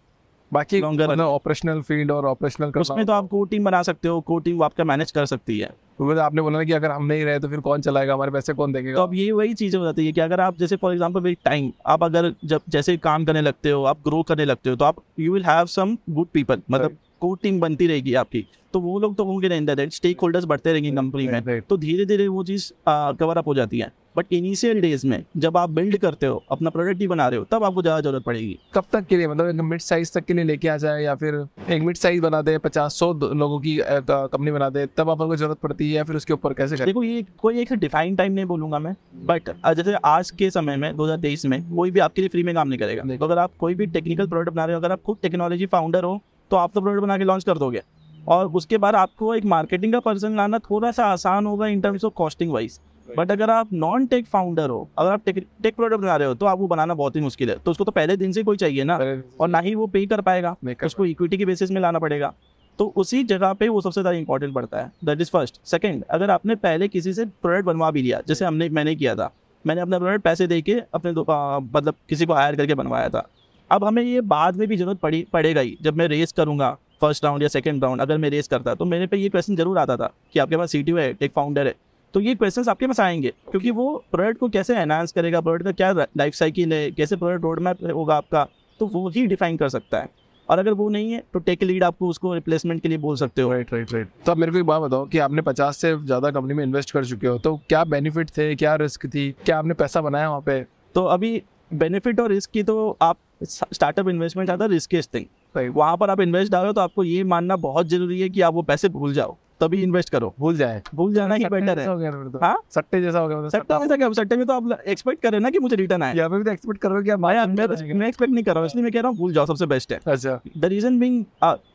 बाकी 0.53 0.81
ऑपरेशनल 0.81 1.81
फ़ील्ड 1.83 2.11
और 2.11 2.27
ऑपरेशनल 2.27 2.73
उसमें 2.77 3.05
तो 3.07 3.13
आप 3.13 3.29
को 3.29 3.45
टीम 3.45 3.65
बना 3.65 3.83
सकते 3.83 4.09
हो 4.09 4.21
को 4.21 4.39
टीम 4.39 4.63
आपका 4.63 4.85
मैनेज 4.85 5.11
कर 5.11 5.27
सकती 5.27 5.59
है। 5.59 5.71
मतलब 6.01 6.19
आपने 6.19 6.43
बोला 6.43 6.59
ना 6.59 6.65
कि 6.65 6.73
अगर 6.73 6.91
हम 6.91 7.05
नहीं 7.05 7.25
रहे 7.25 7.39
तो 7.39 7.49
फिर 7.49 7.61
कौन 7.61 7.81
चलाएगा 7.81 8.15
हमारे 8.15 8.31
पैसे 8.31 8.53
कौन 8.55 8.73
तो 8.73 9.03
अब 9.03 9.15
ये 9.15 9.31
वही 9.33 9.55
चीज़ें 9.55 9.79
हो 9.79 9.85
जाती 9.85 10.07
है 10.07 10.13
कि 10.13 10.21
अगर 10.21 10.41
आप 10.41 10.59
जैसे 10.59 10.77
फॉर 10.77 10.93
एग्जांपल 10.93 11.21
विद 11.21 11.37
टाइम 11.45 11.73
आप 11.87 12.05
अगर 12.05 12.33
जब 12.45 12.61
जैसे 12.69 12.97
काम 12.99 13.25
करने 13.25 13.41
लगते 13.41 13.71
हो 13.71 13.83
आप 13.85 13.99
ग्रो 14.05 14.23
करने 14.23 14.45
लगते 14.45 14.71
हो 14.71 14.77
तो 14.77 14.85
आप 14.85 14.97
you 15.21 15.33
will 15.33 15.45
have 15.45 15.67
some 15.67 15.97
good 16.11 16.27
people 16.27 16.63
मतलब 16.71 16.97
को 17.21 17.35
टीम 17.35 17.61
बनती 17.61 17.87
रहेगी 17.87 18.15
आपकी। 18.15 18.47
तो 18.73 18.81
वो 18.81 18.99
लोग 19.01 19.17
तो 19.17 19.25
होंगे 19.25 19.57
इन 19.57 19.89
स्टेक 19.91 20.21
होल्डर्स 20.21 20.45
बढ़ते 20.45 20.73
रहेंगे 20.73 20.91
कंपनी 20.93 21.29
में. 21.29 21.61
तो 21.61 21.77
धीरे 21.77 22.05
धीरे 22.05 22.27
वो 22.29 22.45
चीज़ 22.45 22.73
कवर 22.89 23.39
अप 23.39 23.47
हो 23.47 23.55
जाती 23.55 23.79
है। 23.79 23.91
बट 24.17 24.33
इनिशियल 24.33 24.81
डेज़ 24.81 25.07
में 25.07 25.23
जब 25.37 25.57
आप 25.57 25.71
बिल्ड 25.71 25.97
करते 25.99 26.27
हो 26.27 26.43
अपना 26.51 26.71
प्रोडक्ट 26.71 27.01
ही 27.01 27.07
बना 27.09 27.27
रहे 27.29 27.39
हो 27.39 27.45
तब 27.51 27.65
आपको 27.65 27.83
ज़्यादा 27.83 28.01
ज़रूरत 28.01 28.25
पड़ेगी। 28.25 28.59
कब 28.75 28.85
तक 28.93 29.07
के 29.07 29.17
लिए? 29.17 29.27
मतलब 29.29 29.49
एक 29.49 29.61
मिड 29.63 29.81
साइज़ 29.81 30.13
तक 30.15 30.25
के 30.25 30.35
लिए 30.35 30.45
लेके 30.45 30.69
आ 30.69 30.77
जाए 30.77 31.03
या 31.03 31.15
फिर 31.15 31.35
एक 31.71 31.83
मिड 31.83 31.97
साइज़ 31.97 32.23
बना 32.23 32.41
दे 32.43 32.57
पचास 32.59 32.95
सौ 32.95 33.13
लोगों 33.15 33.59
की 33.61 33.77
कंपनी 33.83 34.51
बना 34.51 34.69
दे 34.71 34.87
तब 34.97 35.11
आपको 35.11 35.37
ज़रूरत 35.37 35.59
पड़ती 35.59 35.89
है 35.89 35.97
या 35.97 36.05
फिर 36.05 36.17
उसके 36.17 36.33
ऊपर 36.33 36.53
कैसे 36.55 36.85
देखो 36.85 37.03
ये 37.03 37.25
कोई 37.41 37.61
एक 37.61 37.73
डिफाइन 37.75 38.17
टाइम 38.17 38.33
नहीं 38.33 38.45
बोलूँगा 38.47 38.79
मैं 38.79 38.95
बट 39.27 39.51
जैसे 39.77 39.95
आज 40.07 40.31
के 40.33 40.51
समय 40.51 40.77
में 40.77 40.91
2023 40.97 41.45
में 41.47 41.63
कोई 41.69 41.91
भी 41.91 42.01
आपके 42.01 42.23
लिए 42.23 42.29
फ्री 42.29 42.43
में 42.43 42.55
काम 42.55 42.69
नहीं 42.69 42.79
करेगा। 42.79 43.03
नहीं। 43.03 43.19
तो 43.19 43.25
अगर 43.25 43.39
आप 43.39 43.53
कोई 43.61 43.75
भी 43.75 43.87
टेक्निकल 43.89 44.27
प्रोडक्ट 44.27 44.53
बना 44.53 44.65
रहे 44.65 44.75
हो 44.75 44.81
अगर 44.81 44.93
आप 44.93 45.03
खुद 45.03 45.19
टेक्नोलॉजी 45.23 45.67
फाउंडर 45.67 46.05
हो 46.05 46.21
तो 46.51 46.57
आप 46.57 46.71
तो 46.75 46.81
प्रोडक्ट 46.81 47.03
बना 47.03 47.19
के 47.19 47.25
लॉन्च 47.25 47.45
कर 47.45 47.59
दोगे। 47.59 47.83
और 48.29 48.47
उसके 48.53 48.79
बाद 48.79 48.95
आपको 48.95 49.35
एक 49.35 49.45
मार्केटिंग 49.47 49.93
का 49.93 50.01
पर्सन 50.01 50.37
लाना 50.37 50.59
थोड़ा 50.61 50.91
सा 50.91 51.05
आसान 51.07 51.47
होगा 51.47 51.67
in 51.67 51.81
terms 51.81 52.05
of 52.05 52.15
costing 52.15 52.53
wise 52.53 52.79
but 53.09 53.31
अगर 53.33 53.51
आप 53.51 53.73
नॉन 53.75 54.07
टेक 54.07 54.27
फाउंडर 54.27 54.71
हो 54.71 54.89
अगर 54.99 55.11
आप 55.11 55.23
टेक 55.27 55.45
टेक 55.63 55.75
प्रोडक्ट 55.77 56.01
बना 56.01 56.17
रहे 56.17 56.29
हो 56.29 56.35
तो 56.35 56.47
आपको 56.47 56.67
बनाना 56.69 56.95
बहुत 56.95 57.17
ही 57.17 57.21
मुश्किल 57.21 57.51
है। 57.51 57.57
तो 57.57 57.71
उसको 57.71 57.85
तो 57.85 57.93
पहले 57.93 58.17
दिन 58.17 58.33
से 58.33 58.43
कोई 58.43 58.57
चाहिए 58.57 58.85
ना 58.85 58.97
और 59.41 59.49
ना 59.49 59.59
ही 59.61 59.75
वो 59.75 59.87
पे 59.87 60.05
कर 60.07 60.21
पाएगा। 60.23 60.57
उसको 60.85 61.07
इक्विटी 61.07 61.37
के 61.37 61.47
बेसिस 61.47 61.71
में 61.71 61.81
लाना 61.81 61.99
पड़ेगा। 61.99 62.33
तो 62.79 62.93
उसी 62.97 63.23
जगह 63.25 63.53
पे 63.53 63.69
वो 63.69 63.81
सबसे 63.81 64.01
ज़्यादा 64.01 64.19
इंपॉर्टेंट 64.19 64.55
पड़ता 64.55 64.81
है। 64.81 64.91
दैट 65.05 65.21
इज़ 65.21 65.31
फ़र्स्ट 65.31 65.61
सेकंड 65.67 66.05
अगर 66.11 66.31
आपने 66.31 66.55
पहले 66.57 66.89
किसी 66.89 67.13
से 67.15 67.25
प्रोडक्ट 67.25 67.65
बनवा 67.67 67.91
भी 67.91 68.03
लिया 68.03 68.21
जैसे 68.29 68.45
हमने 68.45 68.69
मैंने 68.71 68.95
किया 68.95 69.15
था। 69.15 69.31
मैंने 69.65 69.81
अपना 69.81 69.99
प्रोडक्ट 69.99 70.25
पैसे 70.25 70.47
दे 70.47 70.61
के 70.63 70.81
अपने 70.95 71.13
मतलब 71.13 71.95
किसी 72.09 72.27
को 72.27 72.35
हायर 72.35 72.57
करके 72.57 72.75
बनवाया 72.75 73.09
था। 73.09 73.27
अब 73.71 73.85
हमें 73.85 74.03
ये 74.03 74.21
बाद 74.23 74.57
में 74.57 74.67
भी 74.69 74.77
ज़रूरत 74.77 74.99
पड़ी 74.99 75.27
पड़ेगा 75.33 75.61
ही। 75.61 75.77
जब 75.83 75.97
मैं 75.97 76.09
रेस 76.09 76.33
करूँगा 76.33 76.77
फ़र्स्ट 77.01 77.25
राउंड 77.25 77.43
या 77.43 77.49
सेकंड 77.49 77.85
राउंड 77.85 78.01
अगर 78.01 78.19
मैं 78.19 78.31
रेस 78.31 78.49
करता 78.49 78.75
तो 78.75 78.85
मेरे 78.85 79.07
पे 79.07 79.17
ये 79.17 79.29
क्वेश्चन 79.29 79.57
ज़रूर 79.57 79.79
आता 79.79 79.97
था 79.97 80.13
कि 80.33 80.39
आपके 80.39 80.57
पास 80.57 80.71
सी 80.71 80.85
है 80.89 81.13
टेक 81.15 81.33
फाउंडर 81.33 81.67
है। 81.67 81.75
तो 82.17 82.21
ये 82.21 82.35
क्वेश्चन 82.35 82.65
आपके 82.71 82.87
पास 82.87 83.01
आएँगे 83.01 83.33
क्योंकि 83.51 83.71
वो 83.71 83.87
प्रोडक्ट 84.13 84.39
को 84.41 84.49
कैसे 84.49 84.77
एनहांस 84.77 85.13
करेगा 85.13 85.41
प्रोडक्ट 85.41 85.65
का 85.65 85.73
क्या 85.73 85.91
लाइफ 85.93 86.35
साइकिल 86.35 86.73
है 86.73 86.91
कैसे 86.91 87.17
प्रोडक्ट 87.17 87.43
रोड 87.45 87.61
मैप 87.63 87.83
होगा 87.87 88.15
आपका 88.17 88.47
तो 88.81 88.87
वो 88.87 89.09
ही 89.09 89.27
डिफाइन 89.27 89.57
कर 89.57 89.69
सकता 89.69 89.99
है। 89.99 90.09
और 90.49 90.59
अगर 90.59 90.73
वो 90.73 90.89
नहीं 90.89 91.13
है 91.13 91.23
तो 91.33 91.39
टेक 91.39 91.63
लीड 91.63 91.85
आपको 91.85 92.09
उसको 92.09 92.35
रिप्लेसमेंट 92.35 92.83
के 92.83 92.89
लिए 92.89 92.99
बोल 92.99 93.17
सकते 93.17 93.43
हो। 93.43 93.53
राइट 93.53 93.73
राइट 93.75 93.93
राइट 93.93 94.09
तो 94.27 94.33
आप 94.33 94.39
मेरे 94.39 94.53
को 94.53 94.59
एक 94.59 94.65
बात 94.65 94.83
बताओ 94.83 95.07
कि 95.07 95.19
आपने 95.19 95.43
पचास 95.43 95.77
से 95.77 95.95
ज़्यादा 95.97 96.31
कंपनी 96.31 96.55
में 96.55 96.65
इन्वेस्ट 96.65 96.91
कर 96.91 97.05
चुके 97.05 97.27
हो 97.27 97.39
तो 97.39 97.57
क्या 97.69 97.85
बेनिफिट 97.87 98.31
थे 98.39 98.55
क्या 98.55 98.75
रिस्क 98.77 99.07
थी 99.07 99.31
क्या 99.45 99.59
आपने 99.59 99.75
पैसा 99.75 100.01
बनाया 100.01 100.29
वहाँ 100.29 100.41
पे? 100.41 100.61
तो 100.95 101.05
अभी 101.05 101.43
बेनिफिट 101.75 102.21
और 102.21 102.31
रिस्क 102.31 102.51
की 102.51 102.63
तो 102.63 102.97
आप 103.03 103.19
स्टार्टअप 103.45 104.09
इन्वेस्टमेंट 104.09 104.51
आता 104.51 104.65
है 104.65 104.71
रिस्केस्ट 104.71 105.15
थिंग 105.15 105.75
वहाँ 105.75 105.97
पर 105.97 106.11
आप 106.11 106.21
इन्वेस्ट 106.21 106.53
डालो 106.53 106.73
तो 106.73 106.81
आपको 106.81 107.05
ये 107.05 107.25
मानना 107.25 107.57
बहुत 107.63 107.89
ज़रूरी 107.89 108.21
है 108.21 108.29
कि 108.29 108.41
आप 108.41 108.55
वो 108.55 108.63
पैसे 108.63 108.89
भूल 108.89 109.13
जाओ। 109.15 109.37
तभी 109.61 109.83
इन्वेस्ट 109.83 110.11
करो। 110.11 110.33
भूल 110.39 110.57
जाए। 110.57 110.83
भूल 110.95 111.13
जाना 111.15 111.35
ही 111.35 111.45
बेटर 111.47 111.79
है। 111.79 111.87
हो 111.87 112.29
तो। 112.31 112.39
हाँ? 112.39 112.57
सट्टे 112.71 113.01
जैसा 113.03 113.19
हो 113.19 113.29
गया 113.29 113.39
मतलब 113.39 113.51
सट्टा 113.51 113.79
में 113.79 113.89
क्या? 113.89 114.11
सट्टे 114.13 114.37
में 114.37 114.47
तो 114.47 114.53
आप 114.53 114.81
एक्सपेक्ट 114.87 115.23
करें 115.23 115.39
ना 115.41 115.51
कि 115.51 115.59
मुझे 115.59 115.77
रिटर्न 115.77 116.03
आए। 116.03 116.17
यहाँ 116.17 116.31
पे 116.31 116.39
भी 116.39 116.45
तो 116.45 116.51
एक्सपेक्ट 116.51 116.81
करो 116.81 117.03
कि 117.03 117.11
आप 117.11 117.21
भाई 117.21 117.35
मैं 117.37 117.67
मैं 117.95 118.09
एक्सपेक्ट 118.09 118.33
नहीं 118.33 118.45
कर 118.45 118.53
रहा 118.53 118.61
हूँ 118.61 118.67
इसलिए 118.67 118.85
मैं 118.85 118.93
कह 118.93 119.01
रहा 119.01 119.09
हूँ 119.09 119.19
भूल 119.19 119.33
जाओ 119.35 119.47
सबसे 119.47 119.67
बेस्ट 119.67 119.93
है। 119.93 120.01
अच्छा। 120.07 120.39
द 120.59 120.65
रीजन 120.67 120.99
बिंग 121.01 121.25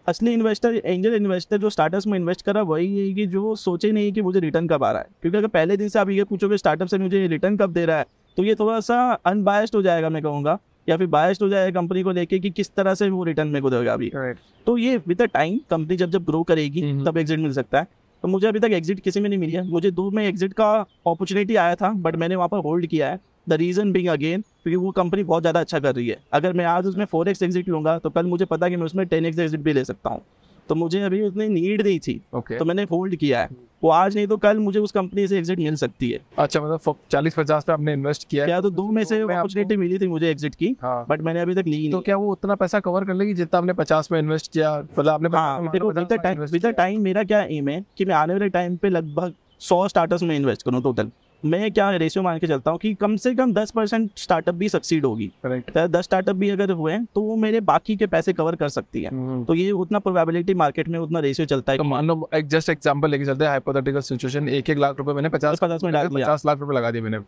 असली 0.08 0.34
इन्वेस्टर 0.34 0.76
एंजल 0.76 1.16
इन्वेस्टर 1.16 1.58
जो 1.58 1.70
स्टार्टअप्स 1.70 2.08
में 2.08 2.18
इन्वेस्ट 2.20 2.42
कर 2.42 2.54
रहा 2.54 2.64
है 2.64 2.70
वही 2.70 2.98
है 3.00 3.14
कि 3.16 3.26
जो 3.28 3.56
सोचे 3.58 3.92
नहीं 3.92 4.12
कि 4.14 4.22
मुझे 4.22 4.40
रिटर्न 4.40 4.68
कब 4.68 4.84
आ 4.84 4.92
रहा 4.92 5.02
है। 5.02 5.08
क्योंकि 5.22 5.38
अगर 5.38 5.48
पहले 5.50 5.78
दिन 5.78 5.90
से 5.90 6.00
आप 6.00 6.10
ये 6.10 6.24
पूछोगे 6.24 6.58
स्टार्टअप 6.58 6.88
से 6.88 6.98
मुझे 6.98 7.28
रिटर्न 7.28 7.58
कब 7.58 7.74
दे 7.74 7.86
रहा 7.86 7.98
है 7.98 8.06
तो 8.38 8.44
ये 8.44 8.56
थोड़ा 8.56 8.80
सा 8.82 8.98
अनबायस्ड 9.26 9.76
हो 9.76 9.82
जाएगा 9.82 10.10
मैं 10.10 10.22
कहूँगा। 10.24 10.58
या 10.88 10.98
फिर 10.98 11.08
बायस 11.08 11.40
हो 11.42 11.50
जाए 11.50 11.72
कंपनी 11.72 12.04
को 12.04 12.12
लेके 12.12 12.40
कि 12.40 12.50
किस 12.50 12.74
तरह 12.76 12.94
से 12.94 13.10
वो 13.10 13.24
रिटर्न 13.24 13.48
मेरे 13.48 13.62
को 13.62 13.70
देगा 13.70 13.94
अभी। 13.94 14.10
Right. 14.10 14.38
तो 14.68 14.78
ये 14.78 14.98
विद 14.98 15.22
द 15.22 15.26
टाइम 15.26 15.60
कंपनी 15.70 15.98
जब 15.98 16.10
जब 16.10 16.26
ग्रो 16.26 16.44
करेगी 16.44 16.82
हम्म। 16.82 17.06
तब 17.06 17.18
एग्जिट 17.18 17.40
मिल 17.40 17.54
सकता 17.54 17.80
है। 17.80 17.88
तो 18.24 18.28
मुझे 18.28 18.48
अभी 18.48 18.60
तक 18.60 18.72
एग्जिट 18.72 19.00
किसी 19.00 19.20
में 19.20 19.30
नहीं 19.30 19.40
मिली 19.40 19.52
है। 19.52 19.68
मुझे 19.68 19.92
दो 19.92 20.10
में 20.12 20.24
एग्जिट 20.26 20.54
का 20.54 20.72
अपॉर्चुनिटी 21.08 21.56
आया 21.56 21.76
था 21.76 21.92
बट 21.94 22.16
मैंने 22.16 22.36
वहाँ 22.36 22.50
पर 22.50 22.58
होल्ड 22.58 22.86
किया 22.88 23.10
है। 23.10 23.20
द 23.50 23.54
रीजन 23.54 23.92
बिंग 23.92 24.08
अगेन 24.08 24.42
क्योंकि 24.42 24.76
वो 24.76 24.92
कंपनी 24.92 25.24
बहुत 25.24 25.44
ज़्यादा 25.44 25.60
अच्छा 25.60 25.80
कर 25.80 25.96
रही 25.96 26.08
है। 26.08 26.18
अगर 26.34 26.54
मैं 26.54 26.66
आज 26.66 26.88
उसमें 26.88 27.06
फोर 27.06 27.30
एक्स 27.30 27.44
एग्जिट 27.44 27.70
लूँगा 27.70 27.98
तो 28.00 28.10
कल 28.10 28.26
मुझे 28.26 28.46
पता 28.46 28.66
है 28.66 28.70
कि 28.70 28.78
मैं 28.78 28.86
उसमें 28.86 29.06
टेन 29.08 29.26
एक्स 29.26 29.40
एग्जिट 29.40 29.60
भी 29.60 29.74
ले 29.74 29.84
सकता 29.86 30.10
हूँ। 30.10 30.22
तो 30.72 30.76
मुझे 30.76 31.02
अभी 31.02 31.22
उतनी 31.24 31.48
नीड 31.50 31.82
नहीं 31.82 32.00
थी। 32.00 32.22
ओके 32.34 32.58
तो 32.58 32.66
मैंने 32.66 32.84
होल्ड 32.92 33.16
किया 33.16 33.40
है। 33.40 33.50
वो 33.84 33.90
आज 33.90 34.16
नहीं 34.16 34.28
तो 34.28 34.36
कल 34.38 34.58
मुझे 34.60 34.80
उस 34.80 34.92
कंपनी 34.92 35.28
से 35.28 35.38
एग्जिट 35.38 35.60
मिल 35.60 35.76
सकती 35.76 36.10
है। 36.10 36.20
अच्छा 36.38 36.62
मतलब 36.62 36.96
चालीस 37.12 37.34
पचास 37.38 37.64
पे 37.64 37.74
आपने 37.74 37.94
इन्वेस्ट 37.94 38.28
किया 38.30 38.46
क्या 38.46 38.60
तो 38.62 38.70
दो 38.70 38.88
में 38.90 39.04
से 39.04 39.20
अपॉर्चुनिटी 39.20 39.78
मिली 39.78 39.98
थी 40.00 40.08
मुझे 40.08 40.30
एग्जिट 40.30 40.56
की 40.56 40.76
हाँ। 40.82 41.06
बट 41.10 41.22
मैंने 41.22 41.40
अभी 41.40 41.56
तक 41.56 41.68
ली 41.68 41.90
तो 41.92 42.00
क्या 42.00 42.18
वो 42.18 42.32
उतना 42.32 42.56
पैसा 42.56 42.80
कवर 42.80 43.06
कर 43.06 43.14
लेगी 43.14 43.34
जितना 43.34 43.60
आपने 43.60 43.74
पचास 43.74 44.12
में 44.12 44.20
इन्वेस्ट 44.20 44.52
किया? 44.54 44.78
मतलब 44.80 45.10
आपने 45.10 45.30
हाँ 45.30 45.72
टाइम 46.18 46.72
टाइम 46.72 47.02
मेरा 47.02 47.24
क्या 47.24 47.42
एम 47.52 47.70
है 47.70 47.84
कि 47.98 48.06
मैं 48.06 48.16
आने 48.16 48.34
वाले 48.34 48.50
टाइम 48.50 48.78
पे 48.78 48.90
लगभग 48.90 49.34
सौ 49.62 49.88
स्टार्टअप्स 49.88 50.24
में 50.24 50.36
इन्वेस्ट 50.36 50.66
करूँ 50.66 50.82
टोटल 50.84 51.12
मैं 51.44 51.72
क्या 51.72 51.90
रेशियो 51.92 52.24
मान 52.24 52.40
के 52.40 52.48
चलता 52.48 52.72
हूँ 52.72 52.80
कि 52.80 52.94
कम 52.94 53.16
से 53.18 53.34
कम 53.36 53.54
दस 53.54 53.72
परसेंट 53.72 54.10
स्टार्टअप 54.16 54.56
भी 54.56 54.70
सक्सीड 54.70 55.06
होगी। 55.06 55.32
राइट 55.46 55.70
तो 55.70 55.88
दस 55.88 56.04
स्टार्टअप 56.04 56.36
भी 56.36 56.50
अगर 56.50 56.72
हुए 56.72 56.98
तो 57.16 57.22
वो 57.22 57.36
मेरे 57.36 57.60
बाकी 57.62 57.96
के 57.98 58.08
पैसे 58.08 58.34
कवर 58.34 58.56
कर 58.56 58.70
सकती 58.70 59.02
है। 59.04 59.10
तो 59.46 59.54
ये 59.54 59.72
उतना 59.74 60.00
प्रोबेबिलिटी 60.00 60.54
मार्केट 60.54 60.88
में 60.88 60.98
उतना 61.00 61.20
रेशियो 61.20 61.46
चलता 61.46 61.72
है 61.72 61.78
तो 61.78 61.84
मान 61.84 62.08
लो 62.08 62.30
एक 62.36 62.48
जस्ट 62.48 62.70
एग्जांपल 62.70 63.12
लेके 63.12 63.26
चलते 63.26 63.44
हैं 63.44 63.52
हाइपोथेटिकल 63.52 64.02
सिचुएशन 64.02 64.50
एक 64.50 64.70
एक 64.70 64.78
लाख 64.78 64.98
रुपए 64.98 65.14
मैंने 65.14 65.30
पचास 65.30 65.60
पचास 65.62 65.84
में 65.84 65.94
पचास 65.94 66.46
लाख 66.46 66.60
रुपए 66.60 66.76
लगा 66.76 66.92
दिए 66.92 67.02
मैंने। 67.02 67.20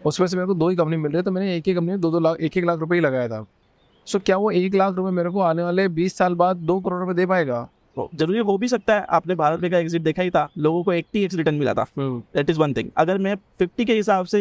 उसमें 0.00 0.26
से 0.26 0.36
मेरे 0.36 0.46
को 0.46 0.54
दो 0.54 0.68
ही 0.68 0.76
कंपनी 0.76 0.96
मिल 0.96 1.12
रही 1.12 1.16
है 1.16 1.22
तो 1.22 1.30
मैंने 1.30 1.56
एक 1.56 1.68
ही 1.68 1.74
कंपनी 1.74 1.90
में 1.90 2.00
दो 2.00 2.10
दो 2.10 2.20
लाख 2.20 2.40
एक 2.40 2.56
एक 2.56 2.64
लाख 2.64 2.78
रुपये 2.78 2.98
ही 2.98 3.04
लगाया 3.04 3.28
था। 3.28 3.44
सो 4.06 4.18
क्या 4.18 4.36
वो 4.36 4.50
एक 4.50 4.74
लाख 4.74 4.94
रुपये 4.94 5.12
मेरे 5.12 5.30
को 5.30 5.40
आने 5.42 5.62
वाले 5.62 5.86
बीस 5.90 6.16
साल 6.18 6.34
बाद 6.34 6.56
दो 6.56 6.80
करोड़ 6.80 7.00
रुपए 7.00 7.14
दे 7.14 7.26
पाएगा? 7.26 7.68
ज़रूरी 7.96 8.38
हो 8.40 8.56
भी 8.58 8.68
सकता 8.68 8.94
है 8.94 9.06
आपने 9.10 9.34
भारत 9.34 9.60
में 9.60 9.70
का 9.70 9.78
एग्जिट 9.78 10.02
देखा 10.02 10.22
ही 10.22 10.30
था 10.30 10.48
लोगों 10.58 10.82
को 10.82 10.92
एट्टी 10.92 11.22
एक्स 11.24 11.34
रिटर्न 11.36 11.54
मिला 11.54 11.74
था। 11.74 11.86
दैट 11.98 12.50
इज़ 12.50 12.58
वन 12.60 12.74
थिंग 12.74 12.88
अगर 12.96 13.18
मैं 13.18 13.34
फिफ्टी 13.58 13.84
के 13.84 13.94
हिसाब 13.94 14.26
से 14.26 14.40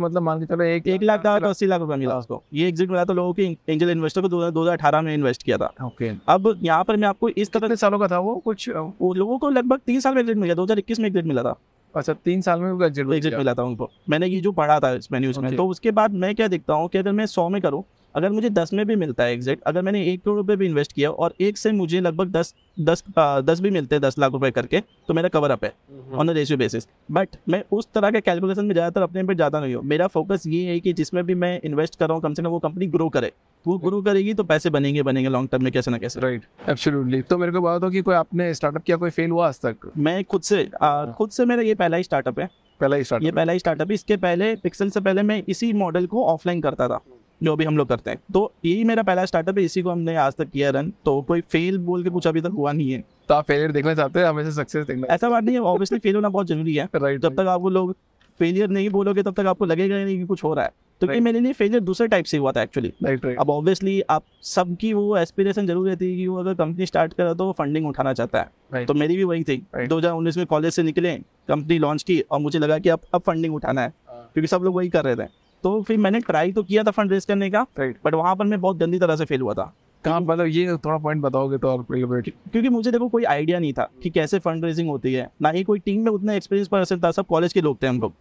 मतलब 0.00 0.22
मान 0.22 0.40
के 0.40 0.46
चलो 0.46 0.64
एक 0.64 0.86
एक 0.88 1.02
लाख 1.02 1.22
का 1.22 1.38
तो 1.38 1.48
अस्सी 1.48 1.66
लाख 1.66 1.80
रुपया 1.80 1.96
मिला 1.96 2.18
उसको। 2.18 2.42
ये 2.54 2.68
एग्जिट 2.68 2.90
मिला 2.90 3.04
तो 3.04 3.14
लोगों 3.14 3.32
के 3.34 3.56
एंजल 3.68 3.90
इन्वेस्टर 3.90 4.20
को 4.20 4.28
दो 4.28 4.62
हज़ार 4.62 4.72
अठारह 4.72 5.00
में 5.02 5.12
इन्वेस्ट 5.14 5.42
किया 5.42 5.56
था। 5.58 5.72
ओके 5.86 6.10
अब 6.28 6.54
यहाँ 6.62 6.84
पर 6.84 6.96
मैं 6.96 7.08
आपको 7.08 7.28
इस 7.28 7.52
तरह 7.52 7.60
कितने 7.60 7.76
सालों 7.76 7.98
का 7.98 8.08
था 8.08 8.18
वो? 8.18 8.34
कुछ 8.36 8.68
वो 8.68 9.12
लोगों 9.14 9.38
को 9.38 9.50
लगभग 9.50 9.80
तीन 9.86 10.00
साल 10.00 10.14
में 10.14 10.20
एग्जिट 10.20 10.36
मिला 10.36 10.54
दो 10.54 10.62
हज़ार 10.62 10.78
इक्कीस 10.78 11.00
में 11.00 11.06
एग्जिट 11.06 11.24
मिला 11.24 11.42
था। 11.42 11.56
अच्छा 11.94 12.12
तीन 12.14 12.40
साल 12.42 12.60
में 12.60 12.86
एग्जिट 12.86 13.06
एग्जिट 13.08 13.34
मिला। 13.34 13.54
था 13.54 13.62
उनको। 13.62 13.90
मैंने 14.10 14.26
ये 14.26 14.40
जो 14.40 14.52
पढ़ा 14.52 14.78
था 14.80 14.92
इस 14.94 15.08
न्यूज़ 15.12 15.40
में 15.40 15.54
तो 15.56 15.66
उसके 15.68 15.90
बाद 15.92 16.14
मैं 16.14 16.34
क्या 16.34 16.48
देखता 16.48 16.74
हूँ 16.74 16.88
कि 16.88 16.98
अगर 16.98 17.12
मैं 17.12 17.26
सौ 17.26 17.48
में 17.48 17.60
करूँ 17.62 17.82
अगर 18.16 18.30
मुझे 18.30 18.50
दस 18.50 18.72
में 18.72 18.84
भी 18.86 18.96
मिलता 18.96 19.24
है 19.24 19.32
एग्जैक्ट 19.32 19.62
अगर 19.62 19.82
मैंने 19.82 20.04
एक 20.12 20.22
करोड़ 20.22 20.36
रुपए 20.36 20.56
भी 20.56 20.66
इन्वेस्ट 20.66 20.92
किया 20.92 21.10
और 21.10 21.34
एक 21.40 21.58
से 21.58 21.72
मुझे 21.72 22.00
लगभग 22.00 22.30
दस 22.32 22.54
दस 22.80 23.02
आ, 23.18 23.40
दस 23.40 23.60
भी 23.60 23.70
मिलते 23.70 23.94
हैं 23.94 24.02
दस 24.02 24.18
लाख 24.18 24.32
रुपए 24.32 24.50
करके 24.50 24.80
तो 25.08 25.14
मेरा 25.14 25.28
कवर 25.28 25.50
अप 25.50 25.64
है 25.64 25.72
on 26.14 26.28
a 26.28 26.32
ratio 26.32 26.58
basis 26.58 26.86
but 27.10 27.36
मैं 27.48 27.62
उस 27.72 27.88
तरह 27.94 28.10
के 28.10 28.20
कैलकुलेशन 28.20 28.64
में 28.64 28.72
ज़्यादातर 28.74 29.02
अपने 29.02 29.22
पे 29.22 29.34
ज़्यादा 29.34 29.60
नहीं 29.60 29.74
हूँ। 29.74 29.82
मेरा 29.84 30.06
फोकस 30.06 30.46
ये 30.46 30.64
है 30.64 30.78
कि 30.80 30.92
जिसमें 30.92 31.22
भी 31.26 31.34
मैं 31.34 31.60
इन्वेस्ट 31.64 31.98
कर 31.98 32.06
रहा 32.06 32.14
हूँ 32.14 32.22
कम 32.22 32.34
से 32.34 32.42
कम 32.42 32.48
वो 32.48 32.58
कंपनी 32.58 32.86
ग्रो 32.86 33.08
करे। 33.08 33.32
वो 33.66 33.76
ग्रो 33.78 34.00
करेगी 34.02 34.34
तो 34.34 34.44
पैसे 34.44 34.70
बनेंगे 34.70 35.02
बनेंगे 35.02 35.28
लॉन्ग 35.28 35.48
टर्म 35.50 35.64
में 35.64 35.72
कैसे 35.72 35.90
ना 35.90 35.98
कैसे। 35.98 36.20
राइट 36.20 36.42
एब्सोल्युटली 36.68 37.20
तो 37.22 37.38
मेरे 37.38 37.52
को 37.52 37.60
बात 37.60 37.82
हो 37.82 37.90
कि 37.90 38.02
कोई 38.02 38.14
आपने 38.14 38.52
स्टार्टअप 38.54 38.82
किया 38.82 38.96
कोई 38.96 39.10
फेल 39.10 39.30
हुआ 39.30 39.48
आज 39.48 39.60
तक? 39.60 39.90
मैं 39.98 40.22
खुद 40.24 40.42
से 40.42 40.68
आ, 40.82 41.04
खुद 41.06 41.30
से 41.30 41.44
मेरा 41.44 41.62
ये 41.62 41.74
पहला 41.74 41.96
ही 41.96 42.02
स्टार्टअप 42.02 42.40
है। 42.40 42.48
पहला 42.80 42.96
ही 42.96 43.04
स्टार्टअप 43.04 43.26
ये 43.26 43.32
पहला 43.32 43.52
ही 43.52 43.58
स्टार्टअप 43.58 43.88
है। 43.88 43.94
इसके 43.94 44.16
पहले 44.18 44.54
पिक्सल 44.56 44.90
से 44.90 45.00
पहले 45.00 45.22
मैं 45.22 45.42
इसी 45.48 45.72
मॉडल 45.74 46.06
को 46.06 46.24
ऑफलाइन 46.26 46.60
करता 46.60 46.88
था। 46.88 47.00
जो 47.42 47.56
भी 47.56 47.64
हम 47.64 47.76
लोग 47.76 47.88
करते 47.88 48.10
हैं। 48.10 48.18
तो 48.32 48.52
यही 48.64 48.84
मेरा 48.84 49.02
पहला 49.02 49.24
स्टार्टअप 49.24 49.58
है 49.58 49.64
इसी 49.64 49.82
को 49.82 49.90
हमने 49.90 50.16
आज 50.16 50.34
तक 50.36 50.50
किया 50.50 50.70
रन 50.70 50.92
तो 51.04 51.20
कोई 51.22 51.40
फेल 51.40 51.78
बोल 51.78 52.02
के 52.02 52.10
कुछ 52.10 52.26
अभी 52.26 52.40
तक 52.40 52.50
हुआ 52.50 52.72
नहीं 52.72 52.90
है। 52.92 53.04
तो 53.28 53.34
आप 53.34 53.44
फेलियर 53.44 53.72
देखना 53.72 53.94
चाहते 53.94 54.20
हैं 54.20 54.26
हमेशा 54.26 54.50
सक्सेस 54.50 54.86
देखना। 54.86 55.06
ऐसा 55.14 55.28
बात 55.30 55.44
नहीं 55.44 55.54
है 55.54 55.60
ऑब्वियसली 55.62 55.98
फेल 55.98 56.14
होना 56.14 56.28
बहुत 56.28 56.46
ज़रूरी 56.46 56.74
है। 56.74 56.88
राइट 56.96 57.20
जब 57.20 57.34
तक 57.34 57.46
आपको 57.46 57.70
लोग 57.70 57.96
फेलियर 58.40 58.68
नहीं 58.68 58.88
बोलोगे 58.90 59.22
तब 59.22 59.34
तक 59.34 59.46
आपको 59.46 59.64
लगेगा 59.64 59.96
नहीं 59.96 60.18
कि 60.18 60.24
कुछ 60.26 60.44
हो 60.44 60.54
रहा 60.54 60.64
है। 60.64 60.70
तो 61.00 61.06
Right. 61.06 61.22
मेरे 61.22 61.40
लिए 61.40 61.52
फेलियर 61.52 61.80
दूसरे 61.80 62.06
टाइप 62.08 62.24
से 62.24 62.36
हुआ 62.36 62.52
था 62.52 62.62
एक्चुअली 62.62 63.34
अब 63.38 63.50
ऑब्वियसली 63.50 64.00
आप 64.10 64.22
सबकी 64.42 64.92
वो 64.92 65.16
एस्पिरेशन 65.16 65.66
ज़रूर 65.66 65.88
रहती 65.88 66.10
है 66.10 66.16
कि 66.16 66.26
वो 66.26 66.38
अगर 66.38 66.54
कंपनी 66.54 66.86
स्टार्ट 66.86 67.12
करा 67.12 67.34
तो 67.34 67.44
वो 67.44 67.52
फंडिंग 67.52 67.86
उठाना 67.86 68.12
चाहता 68.12 68.38
है। 68.38 68.48
Right. 68.72 68.86
तो 68.86 68.94
मेरी 68.94 69.16
भी 69.16 69.24
वही 69.24 69.42
थी। 69.44 69.56
Right. 69.76 69.88
2019 69.88 70.36
में 70.36 70.46
कॉलेज 70.46 70.72
से 70.72 70.82
निकले 70.82 71.14
कंपनी 71.48 71.78
लॉन्च 71.78 72.02
की 72.02 72.20
और 72.20 72.40
मुझे 72.40 72.58
लगा 72.58 72.78
कि 72.78 72.88
अब 72.88 73.00
अब 73.14 73.20
फंडिंग 73.20 73.54
उठाना 73.54 73.80
है। 73.80 73.92
क्योंकि 74.08 74.46
सब 74.46 74.62
लोग 74.62 74.74
वही 74.74 74.88
कर 74.88 75.04
रहे 75.04 75.16
थे। 75.16 75.45
तो 75.66 75.82
फिर 75.82 75.98
मैंने 75.98 76.20
ट्राई 76.20 76.52
तो 76.52 76.62
किया 76.62 76.82
था 76.82 76.90
फंड 76.90 77.12
रेज 77.12 77.24
करने 77.24 77.50
का 77.50 77.66
बट 78.04 78.14
वहाँ 78.14 78.36
पर 78.36 78.44
मैं 78.44 78.60
बहुत 78.60 78.76
गंदी 78.76 78.98
तरह 78.98 79.16
से 79.16 79.24
फेल 79.24 79.40
हुआ 79.40 79.54
था। 79.54 79.76
कहाँ 80.04 80.20
मतलब 80.20 80.46
ये 80.46 80.76
थोड़ा 80.76 80.98
पॉइंट 80.98 81.22
बताओगे 81.22 81.58
तो 81.58 81.68
और 81.68 81.86
क्योंकि 82.22 82.68
मुझे 82.68 82.92
देखो 82.92 83.08
कोई 83.08 83.24
आइडिया 83.24 83.58
नहीं 83.58 83.72
था 83.72 83.90
कि 84.02 84.10
कैसे 84.10 84.38
फंड 84.38 84.64
रेजिंग 84.64 84.88
होती 84.88 85.14
है। 85.14 85.30
ना 85.42 85.48
ही 85.48 85.64
कोई 85.64 85.78
टीम 85.78 86.04
में 86.04 86.12
उतना 86.12 86.32
एक्सपीरियंस 86.32 86.68
पर्सन 86.68 87.00
था 87.00 87.10
सब 87.10 87.26
कॉलेज 87.26 87.52
के 87.52 87.60
लोग 87.60 87.82
थे 87.82 87.86
हम 87.86 88.00
लोग। 88.00 88.12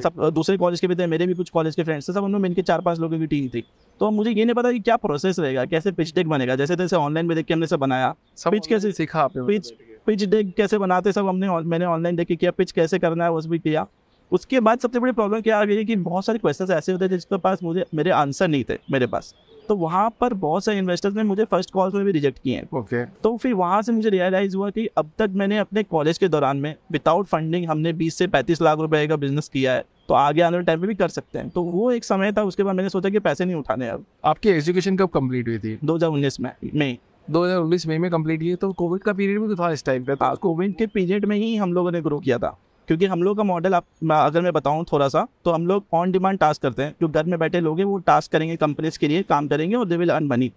सब 0.00 0.30
दूसरे 0.34 0.56
कॉलेज 0.56 0.80
के 0.80 0.86
भी 0.86 0.94
थे 0.94 1.06
मेरे 1.06 1.26
भी 1.26 1.34
कुछ 1.34 1.50
कॉलेज 1.50 1.76
के 1.76 1.84
फ्रेंड्स 1.84 2.08
थे 2.08 2.12
सब 2.12 2.22
उनमें 2.22 2.38
मिलकर 2.38 2.62
चार 2.62 2.80
पाँच 2.80 2.98
लोगों 2.98 3.18
की 3.18 3.26
टीम 3.26 3.48
थी। 3.48 3.64
तो 4.00 4.10
मुझे 4.10 4.30
ये 4.30 4.44
नहीं 4.44 4.54
पता 4.54 4.72
कि 4.72 4.80
क्या 4.80 4.96
प्रोसेस 4.96 5.38
रहेगा 5.38 5.64
कैसे 5.64 5.92
पिच 5.92 6.14
डेक 6.14 6.28
बनेगा। 6.28 6.56
जैसे 6.56 6.76
तैसे 6.76 6.96
ऑनलाइन 6.96 7.26
में 7.26 7.36
देख 7.36 7.46
के 7.46 7.54
हमने 7.54 7.66
सब 7.66 7.78
बनाया। 7.78 8.14
सब 8.36 8.50
Pitch 8.50 8.66
कैसे- 8.66 8.94
सीखा 8.94 9.26
पिच 9.26 9.70
पिच 10.06 10.24
डेक 10.24 10.54
कैसे 10.56 10.78
बनाते 10.78 11.12
सब 11.12 11.26
हमने 11.26 11.48
मैंने 11.48 11.84
ऑनलाइन 11.84 12.16
देख 12.16 12.28
के 12.28 12.36
किया 12.36 12.50
पिच 12.50 12.72
कैसे 12.72 12.98
करना 12.98 13.24
है 13.24 13.30
वो 13.30 13.40
भी 13.40 13.58
किया। 13.58 13.86
उसके 14.32 14.60
बाद 14.60 14.78
सबसे 14.78 14.98
बड़ी 14.98 15.12
प्रॉब्लम 15.12 15.40
क्या 15.40 15.58
आ 15.58 15.64
गई 15.64 15.76
है 15.76 15.84
कि 15.84 15.96
बहुत 15.98 16.24
सारे 16.24 16.38
क्वेश्चन 16.38 16.72
ऐसे 16.72 16.92
होते 16.92 17.04
थे 17.04 17.08
जिसके 17.08 17.38
पास 17.38 17.62
मुझे 17.62 17.84
मेरे 17.94 18.10
आंसर 18.10 18.48
नहीं 18.48 18.64
थे 18.70 18.78
मेरे 18.92 19.06
पास। 19.06 19.34
तो 19.68 19.76
वहाँ 19.76 20.08
पर 20.20 20.34
बहुत 20.34 20.64
सारे 20.64 20.78
इन्वेस्टर्स 20.78 21.14
ने 21.14 21.22
मुझे 21.22 21.44
फ़र्स्ट 21.44 21.70
कॉल 21.70 21.90
में 21.94 22.04
भी 22.04 22.12
रिजेक्ट 22.12 22.38
किए 22.38 22.56
हैं। 22.56 22.68
ओके 22.74 23.04
तो 23.04 23.36
फिर 23.36 23.54
वहाँ 23.54 23.80
से 23.82 23.92
मुझे 23.92 24.10
रियलाइज़ 24.10 24.56
हुआ 24.56 24.70
कि 24.70 24.86
अब 24.98 25.10
तक 25.18 25.30
मैंने 25.30 25.58
अपने 25.58 25.82
कॉलेज 25.82 26.18
के 26.18 26.28
दौरान 26.28 26.56
में 26.56 26.74
विदाउट 26.92 27.26
फंडिंग 27.26 27.68
हमने 27.70 27.92
20 27.92 28.14
से 28.14 28.26
35 28.26 28.62
लाख 28.62 28.78
रुपए 28.78 29.06
का 29.06 29.16
बिज़नेस 29.16 29.48
किया 29.48 29.72
है। 29.72 29.84
तो 30.08 30.14
आगे 30.14 30.42
आने 30.42 30.56
वाले 30.56 30.66
टाइम 30.66 30.80
में 30.80 30.88
भी 30.88 30.94
कर 30.94 31.08
सकते 31.08 31.38
हैं। 31.38 31.48
तो 31.48 31.62
वो 31.62 31.90
एक 31.92 32.04
समय 32.04 32.32
था 32.32 32.42
उसके 32.42 32.62
बाद 32.62 32.76
मैंने 32.76 32.88
सोचा 32.88 33.08
कि 33.08 33.18
पैसे 33.18 33.44
नहीं 33.44 33.56
उठाने 33.56 33.88
अब। 33.88 34.04
आपकी 34.24 34.48
एजुकेशन 34.48 34.96
कब 34.96 35.08
कंप्लीट 35.08 35.48
हुई 35.48 35.58
थी? 35.58 35.78
2019 35.84 36.40
में 36.40 36.50
में 36.74 36.98
2019 37.30 37.86
मई 37.86 37.98
में 37.98 38.10
कंप्लीट 38.10 38.40
की 38.40 38.54
तो 38.54 38.72
कोविड 38.72 39.02
का 39.02 39.12
पीरियड 39.12 39.40
भी 39.40 39.48
तो 39.48 39.56
था 39.56 39.70
इस 39.72 39.84
टाइम 39.84 40.04
पे 40.04 40.14
तो 40.14 40.34
कोविड 40.36 40.76
के 40.76 40.86
पीरियड 40.86 41.24
में 41.24 41.36
ही 41.36 41.54
हम 41.56 41.72
लोगों 41.72 41.92
ने 41.92 42.00
ग्रो 42.00 42.18
किया 42.18 42.38
था। 42.38 42.56
क्योंकि 42.90 43.06
हम 43.06 43.22
लोग 43.22 43.36
का 43.36 43.42
मॉडल 43.42 43.74
आप 43.74 43.84
अगर 44.12 44.40
मैं 44.40 44.52
बताऊँ 44.52 44.84
थोड़ा 44.84 45.06
सा 45.08 45.26
तो 45.44 45.50
हम 45.50 45.66
लोग 45.66 45.84
ऑन 45.92 46.12
डिमांड 46.12 46.38
टास्क 46.38 46.62
करते 46.62 46.82
हैं। 46.82 46.94
जो 47.00 47.08
घर 47.08 47.24
में 47.24 47.38
बैठे 47.38 47.60
लोग 47.60 47.78
हैं, 47.78 47.84
वो 47.84 47.98
टास्क 47.98 48.32
करेंगे 48.32 48.56
कंपनीज़ 48.56 48.98
के 48.98 49.08
लिए, 49.08 49.22
काम 49.22 49.48
करेंगे 49.48 49.76
और 49.76 49.86
दे 49.86 49.96
विल 49.96 50.10
अर्न 50.10 50.26
मनी 50.26 50.50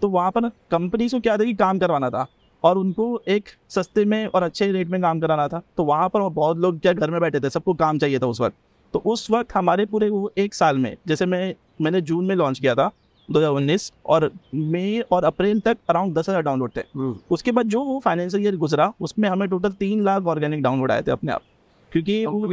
तो 0.00 0.08
वहाँ 0.08 0.30
पर 0.30 0.48
कंपनीज़ 0.70 1.14
को 1.14 1.20
क्या 1.20 1.36
था 1.36 1.44
कि 1.44 1.54
काम 1.54 1.78
करवाना 1.78 2.10
था 2.10 2.26
और 2.64 2.78
उनको 2.78 3.22
एक 3.28 3.48
सस्ते 3.70 4.04
में 4.04 4.26
और 4.26 4.42
अच्छे 4.42 4.70
रेट 4.72 4.88
में 4.88 5.00
काम 5.02 5.20
कराना 5.20 5.48
था। 5.48 5.62
तो 5.76 5.84
वहाँ 5.84 6.08
पर 6.08 6.28
बहुत 6.30 6.58
लोग 6.58 6.80
क्या 6.80 6.92
घर 6.92 7.10
में 7.10 7.20
बैठे 7.20 7.40
थे, 7.40 7.50
सबको 7.50 7.74
काम 7.76 7.98
चाहिए 7.98 8.18
था 8.18 8.26
उस 8.26 8.40
वक्त। 8.40 8.56
तो 8.94 9.02
उस 9.06 9.30
वक्त 9.30 9.54
हमारे 9.54 9.86
पूरे 9.86 10.08
वो 10.10 10.30
एक 10.38 10.54
साल 10.54 10.78
में, 10.78 10.96
जैसे 11.06 11.26
मैं, 11.26 11.54
मैंने 11.80 12.00
जून 12.02 12.26
में 12.26 12.34
लॉन्च 12.36 12.58
किया 12.58 12.74
था 12.74 12.90
2019 13.28 13.92
और 14.06 14.30
मई 14.54 15.00
और 15.12 15.24
अप्रैल 15.24 15.60
तक 15.60 15.76
अराउंड 15.90 16.14
दस 16.18 16.28
हज़ार 16.28 16.42
डाउनलोड 16.42 16.70
थे। 16.76 16.82
उसके 17.30 17.52
बाद 17.52 17.66
जो 17.66 17.82
वो 17.84 17.98
फाइनेंशियल 18.04 18.42
ईयर 18.42 18.56
गुजरा 18.56 18.92
उसमें 19.00 19.28
हमें 19.28 19.48
टोटल 19.48 19.72
तीन 19.74 20.04
लाख 20.04 20.26
ऑर्गेनिक 20.26 20.62
डाउनलोड 20.62 20.92
आए 20.92 21.02
थे 21.02 21.10
अपने 21.10 21.32
आप। 21.32 21.42
क्योंकि 21.92 22.24
वो 22.26 22.48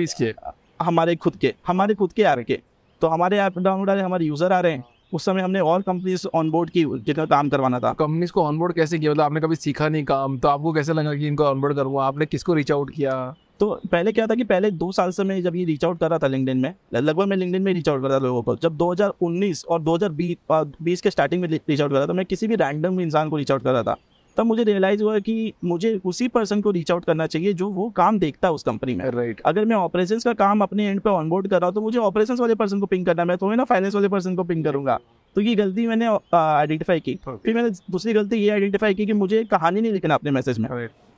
हमारे 0.80 1.16
खुद 1.16 1.36
के 1.36 1.54
हमारे 1.68 1.94
खुद 1.96 2.12
के 2.12 2.24
ऐप 2.24 2.46
के। 2.48 2.60
तो 3.02 3.08
हमारे 3.08 3.38
ऐप 3.38 3.58
डाउनलोड 3.60 3.90
आ 3.90 3.94
रहे 3.94 4.02
हैं 4.02 4.06
हमारे 4.06 4.26
यूज़र 4.26 4.52
आ 4.52 4.60
रहे 4.60 4.72
हैं। 4.72 4.84
उस 5.14 5.26
समय 5.26 5.42
हमने 5.42 5.60
और 5.62 5.82
कंपनीज़ 5.82 6.26
ऑन 6.36 6.50
बोर्ड 6.52 6.70
की 6.70 6.84
जितना 6.98 7.26
काम 7.26 7.50
करवाना 7.50 7.80
था। 7.80 7.92
कंपनीज़ 7.94 8.32
को 8.32 8.44
ऑनबोर्ड 8.44 8.74
कैसे 8.76 9.00
किया? 9.00 9.12
मतलब 9.12 9.24
आपने 9.24 9.42
कभी 9.42 9.56
सीखा 9.56 9.90
नहीं 9.90 10.04
काम 10.04 10.38
तो 10.38 10.48
आपको 10.48 10.74
कैसे 10.74 10.94
लगा 10.94 11.14
कि 11.16 11.28
इनको 11.28 11.44
ऑनबोर्ड 11.44 11.76
करूँगा 11.76 12.04
आपने 12.04 12.26
किसको 12.26 12.54
रीच 12.54 12.72
आउट 12.72 12.92
किया? 12.92 13.14
तो 13.60 13.70
पहले 13.92 14.12
क्या 14.12 14.26
था 14.28 14.36
कि 14.36 14.44
पहले 14.44 14.72
दो 14.72 14.92
साल 14.92 15.12
से 15.12 15.24
मैं 15.24 15.42
जब 15.44 15.56
ये 15.56 15.64
रीच 15.66 15.86
आउट 15.86 16.00
कर 16.00 16.10
रहा 16.10 16.20
था 16.20 16.28
लिंक्डइन 16.28 16.58
में 16.58 16.74
लगभग 16.94 17.28
मैं 17.28 17.38
लिंक्डइन 17.38 17.62
में 17.62 17.74
रीच 17.74 17.90
आउट 17.90 18.02
कर 18.02 18.10
रहा 18.10 18.20
था 18.20 18.24
लोगों 18.24 18.42
को। 18.44 18.56
जब 18.56 18.78
2019 18.78 19.64
और 19.66 19.82
2020 19.82 20.36
20 20.82 21.02
के 21.02 21.10
स्टार्टिंग 21.10 21.42
में 21.42 21.48
रीच 21.50 21.82
आउट 21.82 21.92
कर 21.92 21.98
रहा 21.98 22.08
था 22.08 22.14
मैं 22.14 22.26
किसी 22.26 22.48
भी 22.48 22.56
रैंडम 22.56 23.00
इंसान 23.02 23.30
को 23.30 23.38
रीच 23.38 23.52
आउट 23.52 23.64
कर 23.64 23.72
रहा 23.72 23.84
था 23.84 23.96
तब 24.38 24.46
मुझे 24.46 24.64
रियलाइज़ 24.64 25.04
हुआ 25.04 25.18
कि 25.20 25.54
मुझे 25.66 25.94
उसी 26.06 26.28
पर्सन 26.28 26.62
को 26.62 26.72
रीच 26.72 26.92
आउट 26.92 27.06
करना 27.06 27.28
चाहिए 27.28 27.54
जो 27.54 27.70
वो 27.70 27.90
काम 27.90 28.20
देखता 28.20 28.48
है 28.48 28.54
उस 28.54 28.64
कंपनी 28.64 28.96
में। 28.96 29.04
Right 29.06 29.16
right. 29.28 29.46
अगर 29.46 29.66
मैं 29.66 29.76
ऑपरेशंस 29.76 30.24
का 30.24 30.34
काम 30.34 30.62
अपने 30.62 30.88
एंड 30.88 31.00
पे 31.02 31.10
ऑनबोर्ड 31.10 31.48
कर 31.48 31.60
रहा 31.60 31.68
हूँ 31.68 31.76
तो 31.76 31.82
मुझे 31.82 32.00
ऑपरेशंस 32.00 32.40
वाले 32.40 32.56
पर्सन 32.56 32.80
को 32.80 32.86
पिंग 32.86 33.06
करना 33.06 33.22
है 33.22 33.28
मैं 33.28 33.38
थोड़ी 33.38 33.58
ना 33.58 33.64
फाइनेंस 33.64 33.96
वाले 33.96 34.08
पर्सन 34.08 34.36
को 34.36 34.44
पिंग 34.44 34.64
करूँगा। 34.66 35.00
तो 35.36 35.42
ये 35.42 35.56
गलती 35.56 35.88
मैंने 35.88 36.06
आइडेंटिफाई 36.34 37.00
की। 37.00 37.20
फिर 37.26 37.56
मैंने 37.56 37.70
दूसरी 37.70 38.14
गलती 38.14 38.38
ये 38.38 38.50
आइडेंटिफाई 38.50 38.94
की 38.94 39.06
कि 39.06 39.14
मुझे 39.14 39.44
कहानी 39.46 39.82
नहीं 39.82 39.92
लिखना 39.92 40.16
अपने 40.16 40.32
मैसेज 40.32 40.60
में। 40.60 40.70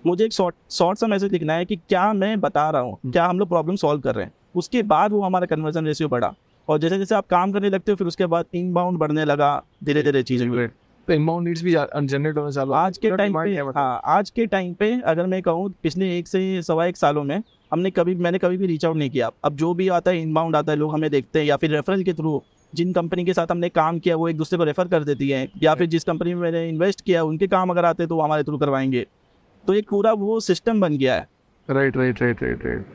मुझे 0.08 0.26
एक 0.26 0.34
शॉर्ट 0.34 0.56
शॉर्ट 0.72 1.00
सा 1.00 1.08
मैसेज 1.08 1.32
लिखना 1.32 1.54
है 1.54 1.66
कि 1.66 1.76
क्या 1.78 2.12
मैं 2.16 2.40
बता 2.42 2.70
रहा 2.70 2.82
हूँ 2.82 2.98
क्या 3.08 3.26
हम 3.26 3.40
लोग 3.40 3.50
प्रॉब्लम 3.50 3.76
सॉल्व 3.76 4.02
कर 4.02 4.16
रहे 4.16 4.26
हैं। 4.26 4.34
उसके 4.56 4.84
बाद 4.86 5.12
वो 5.12 5.22
हमारा 5.22 5.46
कन्वर्जन 5.46 5.86
रेशियो 5.86 6.10
बढ़ा 6.10 6.34
और 6.68 6.80
जैसे 6.80 6.98
जैसे 6.98 7.16
आप 7.16 7.28
काम 7.28 7.52
करने 7.52 7.70
लगते 7.70 7.92
हो 7.92 7.96
फिर 7.96 8.08
उसके 8.08 8.26
बाद 8.26 8.46
इनबाउंड 8.56 8.98
बढ़ने 9.00 9.26
लगा 9.26 9.50
धीरे 9.84 10.04
धीरे 10.04 10.24
चीज़ें 10.24 10.68
तो 11.08 11.14
इनबाउंड 11.14 11.48
नीड्स 11.48 11.64
भी 11.64 11.72
जनरेट 11.72 12.38
होना 12.38 12.50
चालू 12.52 12.74
आज 12.74 12.98
के 12.98 13.10
टाइम 13.12 13.34
पे 13.34 13.52
मतलब। 13.54 13.78
हाँ 13.78 14.02
आज 14.06 14.30
के 14.30 14.46
टाइम 14.46 14.74
पे 14.74 14.92
अगर 15.06 15.26
मैं 15.26 15.42
कहूँ 15.42 15.70
पिछले 15.84 16.18
एक 16.18 16.28
से 16.28 16.62
सवा 16.62 16.86
एक 16.86 16.98
सालों 16.98 17.24
में 17.24 17.42
हमने 17.72 17.92
कभी 17.92 18.16
मैंने 18.18 18.38
कभी 18.38 18.58
भी 18.58 18.68
रीच 18.68 18.86
आउट 18.86 18.98
नहीं 18.98 19.10
किया। 19.10 19.30
अब 19.44 19.56
जो 19.56 19.74
भी 19.74 19.88
आता 19.90 20.12
है 20.12 20.22
इनबाउंड 20.22 20.56
आता 20.56 20.72
है 20.72 20.78
लोग 20.78 20.94
हमें 20.94 21.10
देखते 21.12 21.40
हैं 21.40 21.46
या 21.46 21.58
फिर 21.58 21.72
रेफरल 21.72 22.04
के 22.04 22.14
थ्रू 22.14 22.42
जिन 22.74 22.92
कंपनी 22.94 23.26
के 23.26 23.34
साथ 23.34 23.52
हमने 23.52 23.70
काम 23.70 24.00
किया 24.00 24.16
वो 24.16 24.28
एक 24.30 24.38
दूसरे 24.38 24.58
को 24.58 24.64
रेफर 24.64 24.88
कर 24.88 25.04
देती 25.04 25.30
है 25.30 25.48
या 25.64 25.76
फिर 25.76 25.88
जिस 25.88 26.04
कंपनी 26.04 26.34
में 26.34 26.42
मैंने 26.42 26.68
इन्वेस्ट 26.70 27.02
किया 27.02 27.24
उनके 27.24 27.48
काम 27.48 27.70
अगर 27.70 27.86
आते 27.86 28.04
हैं 28.04 28.08
तो 28.10 28.16
वो 28.16 28.22
हमारे 28.22 28.44
थ्रू 28.44 28.58
करवाएँगे। 28.58 29.06
तो 29.68 29.74
एक 29.74 29.90
पूरा 29.90 30.14
वो 30.14 30.40
सिस्टम 30.40 30.82
बन 30.82 30.98
गया 30.98 31.16
है। 31.16 31.28
Right 31.70 31.98
right 31.98 32.22
right 32.22 32.44
right 32.44 32.66
right 32.66 32.86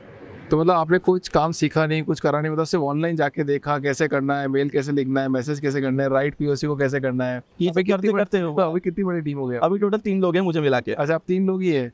तो 0.50 0.60
मतलब 0.60 0.74
आपने 0.74 0.98
कुछ 0.98 1.28
काम 1.28 1.52
सीखा 1.52 1.86
नहीं 1.86 2.02
कुछ 2.02 2.20
करा 2.20 2.40
नहीं 2.40 2.52
मतलब 2.52 2.64
सिर्फ़ 2.64 2.84
ऑनलाइन 2.84 3.16
जाके 3.16 3.44
देखा 3.44 3.78
कैसे 3.78 4.08
करना 4.08 4.40
है 4.40 4.48
मेल 4.48 4.68
कैसे 4.68 4.92
लिखना 4.92 5.20
है 5.20 5.28
मैसेज 5.28 5.60
कैसे 5.60 5.80
करना 5.80 6.02
है 6.02 6.08
राइट 6.08 6.34
पीओसी 6.34 6.66
को 6.66 6.76
कैसे 6.76 7.00
करना 7.00 7.24
है। 7.24 7.42
ये 7.60 7.68
अभी 7.68 7.84
करते 7.84 8.02
कितनी 8.02 8.18
करते 8.18 8.44
बड़ी- 8.44 8.60
अभी 8.60 8.80
कितनी 8.80 9.04
बड़ी 9.04 9.20
टीम 9.20 9.38
हो 9.38 9.46
गया 9.46 9.60
अभी 9.60 9.78
टोटल 9.78 9.98
तीन 9.98 10.20
लोग 10.20 10.34
हैं 10.34 10.42
मुझे 10.42 10.60
मिला 10.60 10.80
के। 10.80 10.92
अच्छा 10.92 11.14
आप 11.14 11.22
तीन 11.26 11.46
लोग 11.46 11.62
ही 11.62 11.70
है? 11.70 11.92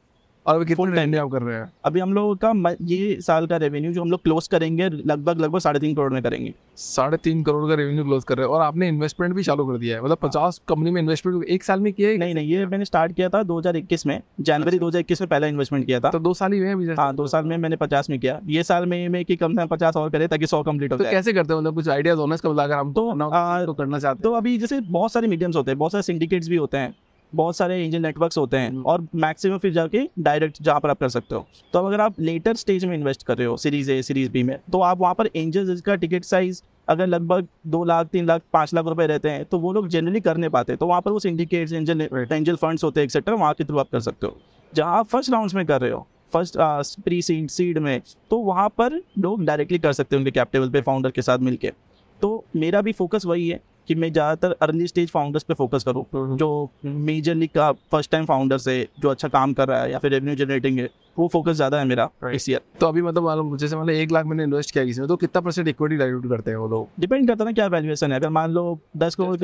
और 0.49 0.55
अभी 0.55 0.65
कितने 0.65 0.95
टाइम 0.97 1.15
आप 1.19 1.31
कर 1.31 1.43
रहे 1.43 1.57
हैं। 1.57 1.71
अभी 1.85 2.01
हम 2.01 2.13
लोगों 2.15 2.35
का 2.45 2.75
ये 2.83 3.17
साल 3.21 3.47
का 3.47 3.57
रेवेन्यू 3.57 3.93
जो 3.93 4.03
हम 4.03 4.11
लोग 4.11 4.23
क्लोज 4.23 4.47
करेंगे 4.49 4.89
लगभग 4.89 5.41
लगभग 5.41 5.61
साढ़े 5.61 5.81
तीन 5.81 5.95
करोड़ 5.95 6.13
में 6.13 6.23
करेंगे। 6.23 6.53
साढ़े 6.77 7.17
तीन 7.17 7.43
करोड़ 7.43 7.69
का 7.69 7.75
रेवेन्यू 7.75 8.05
क्लोज 8.05 8.25
कर 8.25 8.37
रहे 8.37 8.47
हैं 8.47 8.55
और 8.55 8.61
आपने 8.61 8.89
इन्वेस्टमेंट 8.89 9.35
भी 9.35 9.43
चालू 9.43 9.65
कर 9.67 9.79
दिया 9.79 9.97
है। 9.97 10.05
मतलब 10.05 10.19
पचास 10.23 10.61
कंपनी 10.69 10.91
में 10.91 11.01
इन्वेस्टमेंट 11.01 11.45
एक 11.47 11.65
साल 11.65 11.81
में 11.81 11.93
किया 11.93 12.17
नहीं 12.19 12.35
नहीं 12.35 12.49
ये 12.49 12.67
मैंने 12.67 12.85
स्टार्ट 12.85 13.13
किया 13.13 13.29
था 13.29 13.43
2021 13.43 14.07
में। 14.07 14.21
जनवरी 14.41 14.79
2021 14.79 15.21
में 15.21 15.29
पहला 15.31 15.47
इन्वेस्टमेंट 15.47 15.85
किया 15.87 16.01
था। 16.01 16.11
तो 16.11 16.19
दो 16.19 16.35
साल 16.35 16.53
ही 16.53 16.59
हुए 16.59 16.73
अभी? 16.73 16.87
हाँ 16.99 17.15
दो 17.15 17.27
साल 17.27 17.45
में 17.45 17.57
मैंने 17.57 17.77
पचास 17.77 18.11
में 18.11 18.19
किया। 18.21 18.41
ये 18.47 18.63
साल 18.63 18.87
में 18.87 19.09
में 19.09 19.25
कि 19.25 19.37
कम 19.37 19.53
से 19.53 19.63
कम 19.63 19.67
पचास 19.67 19.97
और 19.97 20.11
करे 20.11 20.29
ताकि 20.29 20.47
सौ 20.47 20.63
कंप्लीट 20.63 20.93
हो 20.93 20.99
तो 20.99 21.05
कैसे 21.05 21.33
करते 21.33 21.53
हो? 21.53 21.61
मतलब 21.61 21.75
कुछ 21.75 21.89
आइडियाज़ 21.89 22.19
होना 22.19 22.35
इसका? 22.35 22.51
मतलब 22.51 22.63
अगर 22.63 22.75
हम 22.75 22.93
तो, 22.93 23.13
तो 23.13 23.67
तो 23.67 23.75
करना 23.75 23.99
चाहते 23.99 24.23
तो 24.23 24.33
अभी 24.33 24.57
जैसे 24.59 24.81
बहुत 24.81 25.13
सारे 25.13 25.29
मीडियम्स 25.29 25.57
होते 25.57 25.71
हैं 25.71 25.79
बहुत 25.79 25.93
सारे 25.93 26.03
सिंडिकेट्स 26.03 26.49
भी 26.49 26.57
होते 26.57 26.79
हैं। 26.79 26.95
बहुत 27.33 27.57
सारे 27.57 27.83
एंजल 27.85 28.03
नेटवर्क्स 28.03 28.39
होते 28.39 28.57
हैं 28.57 28.69
हम्म। 28.69 28.83
और 28.83 29.07
मैक्सिमम 29.17 29.59
फिर 29.59 29.73
जाके 29.73 30.03
डायरेक्ट 30.19 30.63
जहाँ 30.63 30.81
पर 30.81 30.91
आप 30.91 31.01
कर 31.01 31.09
सकते 31.09 31.35
हो। 31.35 31.47
तो 31.73 31.79
अब 31.79 31.87
अगर 31.87 32.01
आप 32.01 32.21
लेटर 32.21 32.55
स्टेज 32.57 32.85
में 32.85 32.97
इन्वेस्ट 32.97 33.23
कर 33.23 33.39
रहे 33.39 33.47
हो 33.47 33.57
सीरीज़ 33.57 33.91
ए 33.93 34.01
सीरीज़ 34.03 34.31
बी 34.31 34.43
में 34.43 34.59
तो 34.73 34.81
आप 34.81 34.99
वहाँ 35.01 35.15
पर 35.15 35.31
एंजल्स 35.37 35.81
का 35.81 35.95
टिकट 35.97 36.25
साइज़ 36.25 36.63
अगर 36.89 37.07
लगभग 37.07 37.47
दो 37.67 37.83
लाख 37.85 38.07
तीन 38.07 38.27
लाख 38.27 38.43
पाँच 38.53 38.75
लाख 38.75 38.85
रुपए 38.87 39.07
रहते 39.07 39.31
हैं 39.31 39.45
तो 39.45 39.59
वो 39.59 39.73
लोग 39.73 39.89
जनरली 39.89 40.21
कर 40.21 40.37
नहीं 40.37 40.51
पाते। 40.51 40.77
तो 40.77 40.87
वहाँ 40.87 41.01
पर 41.01 41.11
वो 41.11 41.19
सिंडिकेट्स 41.19 41.73
एंजल 41.73 42.09
एंजल 42.33 42.57
फंड्स 42.57 42.85
होते 42.85 43.01
हैं 43.01 43.05
एक्सेट्रा 43.05 43.35
वहाँ 43.35 43.55
के 43.55 43.65
थ्रू 43.65 43.79
आप 43.79 43.89
कर 43.93 44.01
सकते 44.01 44.27
हो। 44.27 44.37
जहाँ 44.73 44.99
आप 44.99 45.07
फ़र्स्ट 45.07 45.31
राउंड 45.33 45.53
में 45.55 45.65
कर 45.67 45.81
रहे 45.81 45.91
हो 45.91 46.07
फ़र्स्ट 46.33 47.01
प्री 47.01 47.21
सीड 47.23 47.49
सीड 47.51 47.79
में 47.79 48.01
तो 48.31 48.39
वहाँ 48.39 48.69
पर 48.79 49.01
लोग 49.19 49.45
डायरेक्टली 49.45 49.79
कर 49.79 49.93
सकते 49.93 50.17
हैं 50.17 50.21
उनके 50.21 50.31
कैपिटल 50.31 50.71
पे 50.71 50.81
फाउंडर 50.81 51.11
के 51.11 51.23
साथ 51.23 51.39
मिलके। 51.41 51.73
तो 52.21 52.45
मेरा 52.57 52.81
भी 52.83 52.93
फोकस 52.93 53.27
वही 53.27 53.49
है 53.49 53.61
कि 53.89 53.95
मैं 53.95 54.13
ज़्यादातर 54.13 54.55
अर्ली 54.63 54.87
स्टेज 54.87 55.11
फाउंडर्स 55.11 55.43
पे 55.45 55.55
फोकस 55.55 55.85
करूँ। 55.85 56.05
हम्म। 56.15 56.37
जो 56.37 56.71
मेजरली 56.85 57.47
का 57.49 57.71
फ़र्स्ट 57.73 58.11
टाइम 58.13 58.25
फाउंडर्स 58.27 58.69
है 58.69 58.87
जो 59.01 59.09
अच्छा 59.09 59.29
काम 59.29 59.53
कर 59.53 59.69
रहा 59.69 59.83
है 59.83 59.91
या 59.93 59.99
फिर 59.99 60.11
रेवेन्यू 60.11 60.35
जनरेटिंग 60.37 60.79
है 60.79 60.89
वो 61.19 61.29
फोकस 61.29 61.53
ज़्यादा 61.53 61.79
है 61.79 61.85
मेरा 61.87 62.09
इस 62.33 62.49
ईयर 62.49 62.61
तो 62.81 62.87
अभी 62.87 63.03
मतलब 63.03 63.25
मालूम 63.25 63.57
जैसे 63.57 63.77
मतलब 63.77 63.91
एक 63.91 64.13
लाख 64.13 64.27
मैंने 64.27 64.43
इन्वेस्ट 64.45 64.73
किया 64.73 64.85
किसी 64.85 65.01
में 65.01 65.09
तो 65.09 65.17
कितना 65.17 65.41
परसेंट 65.41 65.69
इक्विटी 65.69 65.97
डाइल्यूट 65.97 66.29
करते 66.29 66.51
हैं 66.51 66.59
वो 66.59 66.69
लोग? 66.69 66.89
डिपेंड 67.01 67.27
करता 67.29 67.45
है 67.45 67.49
ना 67.49 67.53
क्या 67.53 67.67
वैल्यूएशन 67.69 68.13
है। 68.13 68.19
अगर 68.19 68.29
मान 68.31 68.51
लो 68.51 68.79
दस 68.97 69.15
करोड़ 69.15 69.37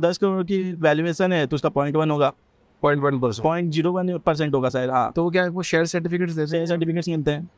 दस 0.00 0.18
करोड़ 0.18 0.42
की 0.44 0.62
वैल्यूएशन 0.80 1.32
है 1.32 1.46
तो 1.46 1.56
उसका 1.56 1.68
पॉइंट 1.70 1.96
वन 1.96 2.10
होगा। 2.10 2.32
Point 2.84 3.02
one 3.02 3.18
percent 3.20 3.42
point 3.44 3.72
zero 3.72 3.92
one 3.92 4.16
percent 4.26 4.54
होगा 4.54 4.68
शायद 4.68 4.90
हाँ। 4.90 5.10
तो 5.16 5.24
वो 5.24 5.30
क्या 5.30 5.42
है 5.42 5.48
वो 5.50 5.62
शेयर 5.62 5.84
सर्टिफिकेट 5.86 6.30
देते 6.30 6.56
हैं? 6.56 6.66
सर्टिफिकेट्स 6.66 7.08
मिलते 7.08 7.30
हैं। 7.30 7.48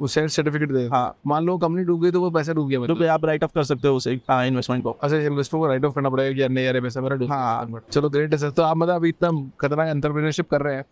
वो 0.00 0.06
शेयर 0.08 0.28
सर्टिफिकेट 0.28 0.70
दे। 0.72 0.86
हाँ। 0.88 1.16
मान 1.26 1.44
लो 1.46 1.56
कंपनी 1.58 1.82
डूब 1.84 2.02
गई 2.02 2.10
तो 2.10 2.20
वो 2.20 2.30
पैसा 2.30 2.52
डूब 2.52 2.68
गया 2.68 2.78
तो 2.78 2.94
मतलब 2.94 3.08
आप 3.08 3.24
राइट 3.24 3.44
ऑफ़ 3.44 3.52
कर 3.54 3.62
सकते 3.64 3.88
हो 3.88 3.96
उसे 3.96 4.12
इन्वेस्टमेंट 4.12 4.82
को। 4.82 4.90
अच्छा 5.02 5.58
को 5.58 5.66
राइट 5.66 5.84
ऑफ़ 5.84 5.94
करना 5.94 6.10
पड़ेगा 6.10 6.40
यार 6.40 6.50
नहीं 6.50 6.64
यार 6.64 6.80
पैसा 6.80 7.00
मेरा 7.00 7.16
डूब 7.16 7.30
हाँ। 7.32 7.80
चलो 7.90 8.10
ग्रेट 8.10 8.32
है 8.32 8.38
सर 8.38 8.50
तो 8.50 8.62
आप 8.62 8.76
मतलब 8.76 8.94
अभी 8.94 9.08
इतना 9.08 9.30
खतरनाक 9.60 9.88
एंटरप्रेन्योरशिप 9.88 10.50
कर 10.50 10.62
रहे 10.62 10.74
हैं। 10.76 10.84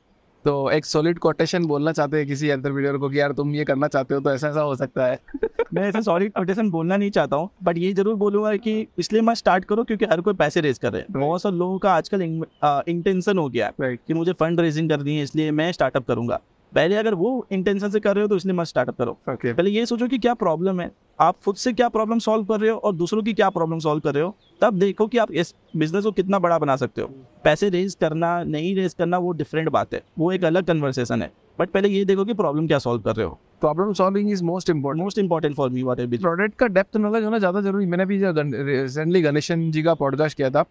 तो 0.45 0.71
एक 0.71 0.85
सॉलिड 0.85 1.19
कोटेशन 1.19 1.67
बोलना 1.67 1.93
चाहते 1.93 2.17
हैं 2.17 2.27
किसी 2.27 2.49
एंटरप्रेन्योर 2.49 2.97
को 2.99 3.09
कि 3.09 3.19
यार 3.21 3.33
तुम 3.33 3.55
ये 3.55 3.65
करना 3.65 3.89
चाहते 3.89 4.15
हो 4.15 4.21
तो 4.21 4.31
ऐसा 4.31 4.49
ऐसा 4.49 4.61
हो 4.61 4.75
सकता 4.77 5.07
है। 5.07 5.19
मैं 5.75 5.83
ऐसा 5.83 6.01
सॉलिड 6.01 6.33
कोटेशन 6.33 6.71
बोलना 6.71 6.97
नहीं 6.97 7.11
चाहता 7.11 7.37
हूँ 7.37 7.49
बट 7.65 7.79
ये 7.79 7.93
ज़रूर 7.93 8.15
बोलूँगा 8.15 8.55
कि 8.57 8.87
इसलिए 8.99 9.23
मैं 9.23 9.35
स्टार्ट 9.35 9.65
करो 9.65 9.85
क्योंकि 9.85 10.05
हर 10.05 10.21
कोई 10.21 10.35
पैसे 10.35 10.61
रेज 10.61 10.79
कर 10.79 10.93
रहे 10.93 11.03
हैं। 11.03 11.13
बहुत 11.13 11.43
सारे 11.43 11.57
लोगों 11.57 11.79
का 11.79 11.93
आजकल 11.93 12.23
इंटेंशन 12.23 13.39
हो 13.39 13.49
गया 13.49 13.71
है 13.83 13.97
कि 13.97 14.15
मुझे 14.15 14.33
फंड 14.33 14.61
रेजिंग 14.61 14.91
करनी 14.91 15.17
है 15.17 15.23
इसलिए 15.23 15.51
मैं 15.53 15.71
स्टार्टअप 15.73 16.07
करूँगा। 16.09 16.41
पहले 16.75 16.97
अगर 16.97 17.15
वो 17.15 17.47
इंटेंशन 17.53 17.89
से 17.89 18.01
कर 18.01 18.15
रहे 18.15 18.23
हो 18.23 18.29
तो 18.29 18.37
इसलिए 18.37 18.55
मत 18.55 18.67
स्टार्टअप 18.67 18.97
करो। 18.99 19.17
ओके 19.31 19.53
पहले 19.53 19.71
ये 19.71 19.85
सोचो 19.87 20.07
कि 20.09 20.19
क्या 20.19 20.35
प्रॉब्लम 20.35 20.81
है। 20.81 20.91
आप 21.21 21.37
खुद 21.45 21.57
से 21.57 21.73
क्या 21.73 21.89
प्रॉब्लम 21.89 22.19
सॉल्व 22.19 22.45
कर 22.45 22.61
रहे 22.61 22.71
हो 22.71 22.77
और 22.77 22.95
दूसरों 22.95 23.23
की 23.23 23.33
क्या 23.33 23.49
प्रॉब्लम 23.51 23.79
सॉल्व 23.79 24.01
कर 24.01 24.15
रहे 24.15 24.23
हो 24.23 24.35
तब 24.61 24.79
देखो 24.79 25.07
कि 25.07 25.19
आप 25.19 25.33
इस 25.33 25.55
बिज़नेस 25.77 26.05
को 26.05 26.13
कितना 26.13 26.39
बड़ा 26.39 26.59
बना 26.59 26.77
सकते 26.77 27.03
हो। 27.03 27.09
पैसे 27.45 27.69
रेज 27.71 27.95
करना 28.01 28.43
नहीं 28.45 28.75
रेज 28.77 28.95
करना 28.95 29.19
वो 29.19 29.33
डिफरेंट 29.33 29.69
बात 29.69 29.95
है। 29.95 30.03
वो 30.19 30.33
एक 30.33 30.45
अलग 30.45 30.65
कन्वर्सेशन 30.65 31.23
है। 31.23 31.31
बट 31.59 31.71
पहले 31.71 31.89
ये 31.89 32.05
देखो 32.05 32.25
कि 32.25 32.35
प्रॉब्लम 32.35 32.67
क्या 32.67 32.79
सॉल्व 32.79 33.03
कर 33.03 33.17
रहे 33.17 33.27
हो। 33.27 33.39
Problem 33.61 33.93
solving 33.93 34.31
is 34.31 34.43
most 34.45 34.71
important 34.71 35.03
most 35.03 35.19
important 35.19 35.55
for 35.57 35.71
me 35.71 35.83
what 35.83 36.01
product 36.13 36.59
का 36.59 36.67
डेप्थ 36.69 36.97
नॉलेज 36.97 37.25
होना 37.25 37.39
ज़्यादा 37.39 37.61
ज़रूरी। 37.61 37.87
मैंने 37.87 38.07
भी 38.07 38.21
रिसेंटली 38.25 39.23
गणेशन 39.23 39.71
जी 39.71 39.83
का 39.83 39.95
पॉडकास्ट 39.95 40.37
किया 40.37 40.51
था 40.51 40.65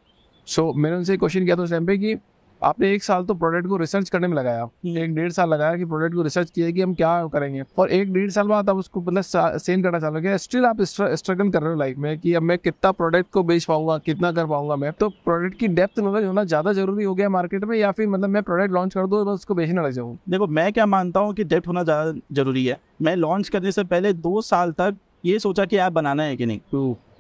सो 0.47 0.61
so, 0.61 0.77
मैंने 0.77 0.95
उनसे 0.97 1.17
क्वेश्चन 1.17 1.45
किया 1.45 1.55
था 1.55 1.61
उस 1.61 1.69
टाइम 1.71 1.85
पे 1.87 1.97
कि 1.97 2.15
आपने 2.63 2.91
एक 2.93 3.03
साल 3.03 3.23
तो 3.25 3.33
प्रोडक्ट 3.33 3.67
को 3.67 3.77
रिसर्च 3.77 4.09
करने 4.09 4.27
में 4.27 4.35
लगाया। 4.37 4.63
एक 4.97 5.13
डेढ़ 5.15 5.31
साल 5.31 5.49
लगाया 5.49 5.77
कि 5.77 5.85
प्रोडक्ट 5.85 6.15
को 6.15 6.21
रिसर्च 6.21 6.49
किया 6.49 6.69
कि 6.71 6.81
हम 6.81 6.93
क्या 6.95 7.11
करेंगे। 7.27 7.63
और 7.77 7.91
एक 7.91 8.13
डेढ़ 8.13 8.29
साल 8.31 8.47
बाद 8.47 8.69
आप 8.69 8.77
उसको 8.77 9.01
मतलब 9.01 9.57
सेल 9.57 9.83
करना 9.83 9.99
चालू 9.99 10.21
किया। 10.21 10.37
स्टिल 10.37 10.65
आप 10.65 10.81
स्ट्रगल 10.83 11.49
कर 11.49 11.61
रहे 11.61 11.71
हो 11.71 11.79
लाइफ 11.79 11.97
में 11.97 12.17
कि 12.19 12.33
अब 12.33 12.43
मैं 12.43 12.57
कितना 12.57 12.91
प्रोडक्ट 12.93 13.31
को 13.33 13.43
बेच 13.43 13.65
पाऊँगा 13.65 13.97
कितना 13.97 14.31
कर 14.31 14.45
पाऊँगा 14.45 14.75
मैं। 14.75 14.91
तो 14.91 15.09
प्रोडक्ट 15.09 15.57
की 15.59 15.67
डेप्थ 15.69 15.99
नॉलेज 15.99 16.25
होना 16.25 16.43
ज़्यादा 16.45 16.73
ज़रूरी 16.73 17.03
हो 17.03 17.15
गया 17.15 17.29
मार्केट 17.29 17.65
में 17.65 17.77
या 17.77 17.91
फिर 17.91 18.07
मतलब 18.07 18.29
मैं 18.29 18.43
प्रोडक्ट 18.43 18.73
लॉन्च 18.73 18.93
कर 18.93 19.07
दूँ 19.07 19.23
बस 19.25 19.33
उसको 19.33 19.55
बेचने 19.55 19.81
लग 19.81 19.91
जाऊँ? 19.91 20.17
देखो 20.29 20.47
मैं 20.49 20.71
क्या 20.73 20.85
मानता 20.87 21.19
हूँ 21.19 21.33
कि 21.33 21.43
डेप्थ 21.43 21.67
होना 21.67 21.83
ज़्यादा 21.83 22.19
ज़रूरी 22.33 22.65
है। 22.65 22.79
मैं 23.01 23.15
लॉन्च 23.15 23.49
करने 23.49 23.71
से 23.71 23.83
पहले 23.85 24.13
दो 24.15 24.41
साल 24.41 24.71
तक 24.71 24.97
ये 25.25 25.39
सोचा 25.39 25.65
कि 25.65 25.77
ऐप 25.77 25.93
बनाना 25.93 26.23
है 26.23 26.35
कि 26.37 26.45
नहीं। 26.45 26.59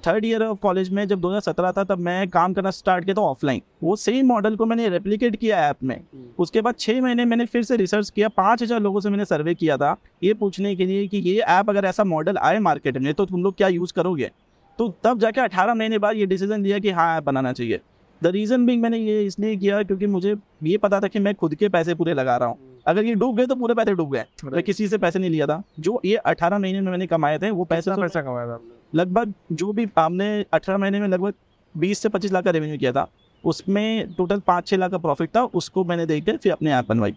थर्ड 0.03 0.25
ईयर 0.25 0.43
ऑफ़ 0.43 0.57
कॉलेज 0.59 0.89
में 0.89 1.07
जब 1.07 1.21
2017 1.21 1.71
था 1.71 1.83
तब 1.83 1.99
मैं 1.99 2.27
काम 2.29 2.53
करना 2.53 2.71
स्टार्ट 2.71 3.05
किया 3.05 3.15
था 3.15 3.21
ऑफलाइन 3.21 3.61
वो 3.83 3.95
सेम 3.95 4.27
मॉडल 4.27 4.55
को 4.55 4.65
मैंने 4.65 4.87
रेप्लीकेट 4.89 5.35
किया 5.35 5.59
ऐप 5.69 5.83
में। 5.83 5.99
उसके 6.39 6.61
बाद 6.61 6.75
छः 6.79 7.01
महीने 7.01 7.25
मैंने 7.25 7.45
फिर 7.45 7.63
से 7.63 7.77
रिसर्च 7.77 8.09
किया 8.09 8.29
पाँच 8.29 8.63
हज़ार 8.63 8.79
लोगों 8.81 8.99
से 8.99 9.09
मैंने 9.09 9.25
सर्वे 9.25 9.55
किया 9.55 9.77
था 9.77 9.95
ये 10.23 10.33
पूछने 10.33 10.75
के 10.75 10.85
लिए 10.85 11.07
कि 11.07 11.17
ये 11.19 11.39
ऐप 11.39 11.69
अगर 11.69 11.85
ऐसा 11.85 12.03
मॉडल 12.05 12.37
आए 12.39 12.59
मार्केट 12.59 12.97
में 12.97 13.13
तो 13.13 13.25
तुम 13.25 13.43
लोग 13.43 13.57
क्या 13.57 13.67
यूज़ 13.69 13.93
करोगे? 13.93 14.31
तो 14.79 14.87
तब 15.03 15.19
जाके 15.19 15.41
अठारह 15.41 15.73
महीने 15.73 15.97
बाद 15.99 16.15
ये 16.15 16.25
डिसीज़न 16.25 16.63
लिया 16.63 16.79
कि 16.79 16.91
हाँ 16.91 17.17
ऐप 17.17 17.23
बनाना 17.23 17.53
चाहिए। 17.53 17.79
द 18.21 18.27
रीज़न 18.27 18.65
भी 18.65 18.77
मैंने 18.77 18.97
ये 18.97 19.23
इसलिए 19.25 19.55
किया 19.55 19.81
क्योंकि 19.83 20.07
मुझे 20.07 20.35
ये 20.63 20.77
पता 20.77 20.99
था 20.99 21.07
कि 21.07 21.19
मैं 21.19 21.33
खुद 21.35 21.55
के 21.55 21.69
पैसे 21.69 21.95
पूरे 21.95 22.13
लगा 22.13 22.37
रहा 22.37 22.49
हूँ। 22.49 22.57
अगर 22.87 23.05
ये 23.05 23.13
डूब 23.15 23.35
गए 23.37 23.45
तो 23.45 23.55
पूरे 23.55 23.73
पैसे 23.73 23.93
डूब 23.93 24.13
गए। 24.13 24.25
मैं 24.45 24.63
किसी 24.63 24.87
से 24.87 24.97
पैसे 24.97 25.19
नहीं 25.19 25.29
लिया 25.29 25.47
था। 25.47 25.61
जो 25.79 25.99
ये 26.05 26.15
अठारह 26.15 26.57
महीने 26.59 26.81
में 26.81 26.91
मैंने 26.91 27.07
कमाए 27.07 27.39
थे 27.39 27.49
वो 27.51 27.65
पैसे 27.65 27.89
पैसा 27.89 27.95
तो 27.95 28.01
पैसा 28.01 28.21
कमाया 28.21 28.47
था? 28.47 28.59
लगभग 28.95 29.33
जो 29.51 29.71
भी 29.73 29.87
हमने 29.97 30.45
अठारह 30.53 30.77
महीने 30.77 30.99
में 30.99 31.07
लगभग 31.07 31.33
बीस 31.75 31.99
से 31.99 32.09
पच्चीस 32.09 32.31
लाख 32.31 32.43
का 32.43 32.51
रेवेन्यू 32.51 32.77
किया 32.77 32.91
था 32.91 33.07
उसमें 33.43 34.13
टोटल 34.15 34.39
पाँच 34.39 34.67
छः 34.67 34.77
लाख 34.77 34.91
का 34.91 34.97
प्रॉफिट 34.99 35.29
था 35.35 35.43
उसको 35.53 35.83
मैंने 35.83 36.05
देख 36.05 36.23
के 36.25 36.37
फिर 36.37 36.51
अपने 36.51 36.73
ऐप 36.73 36.89
बनवाई। 36.89 37.15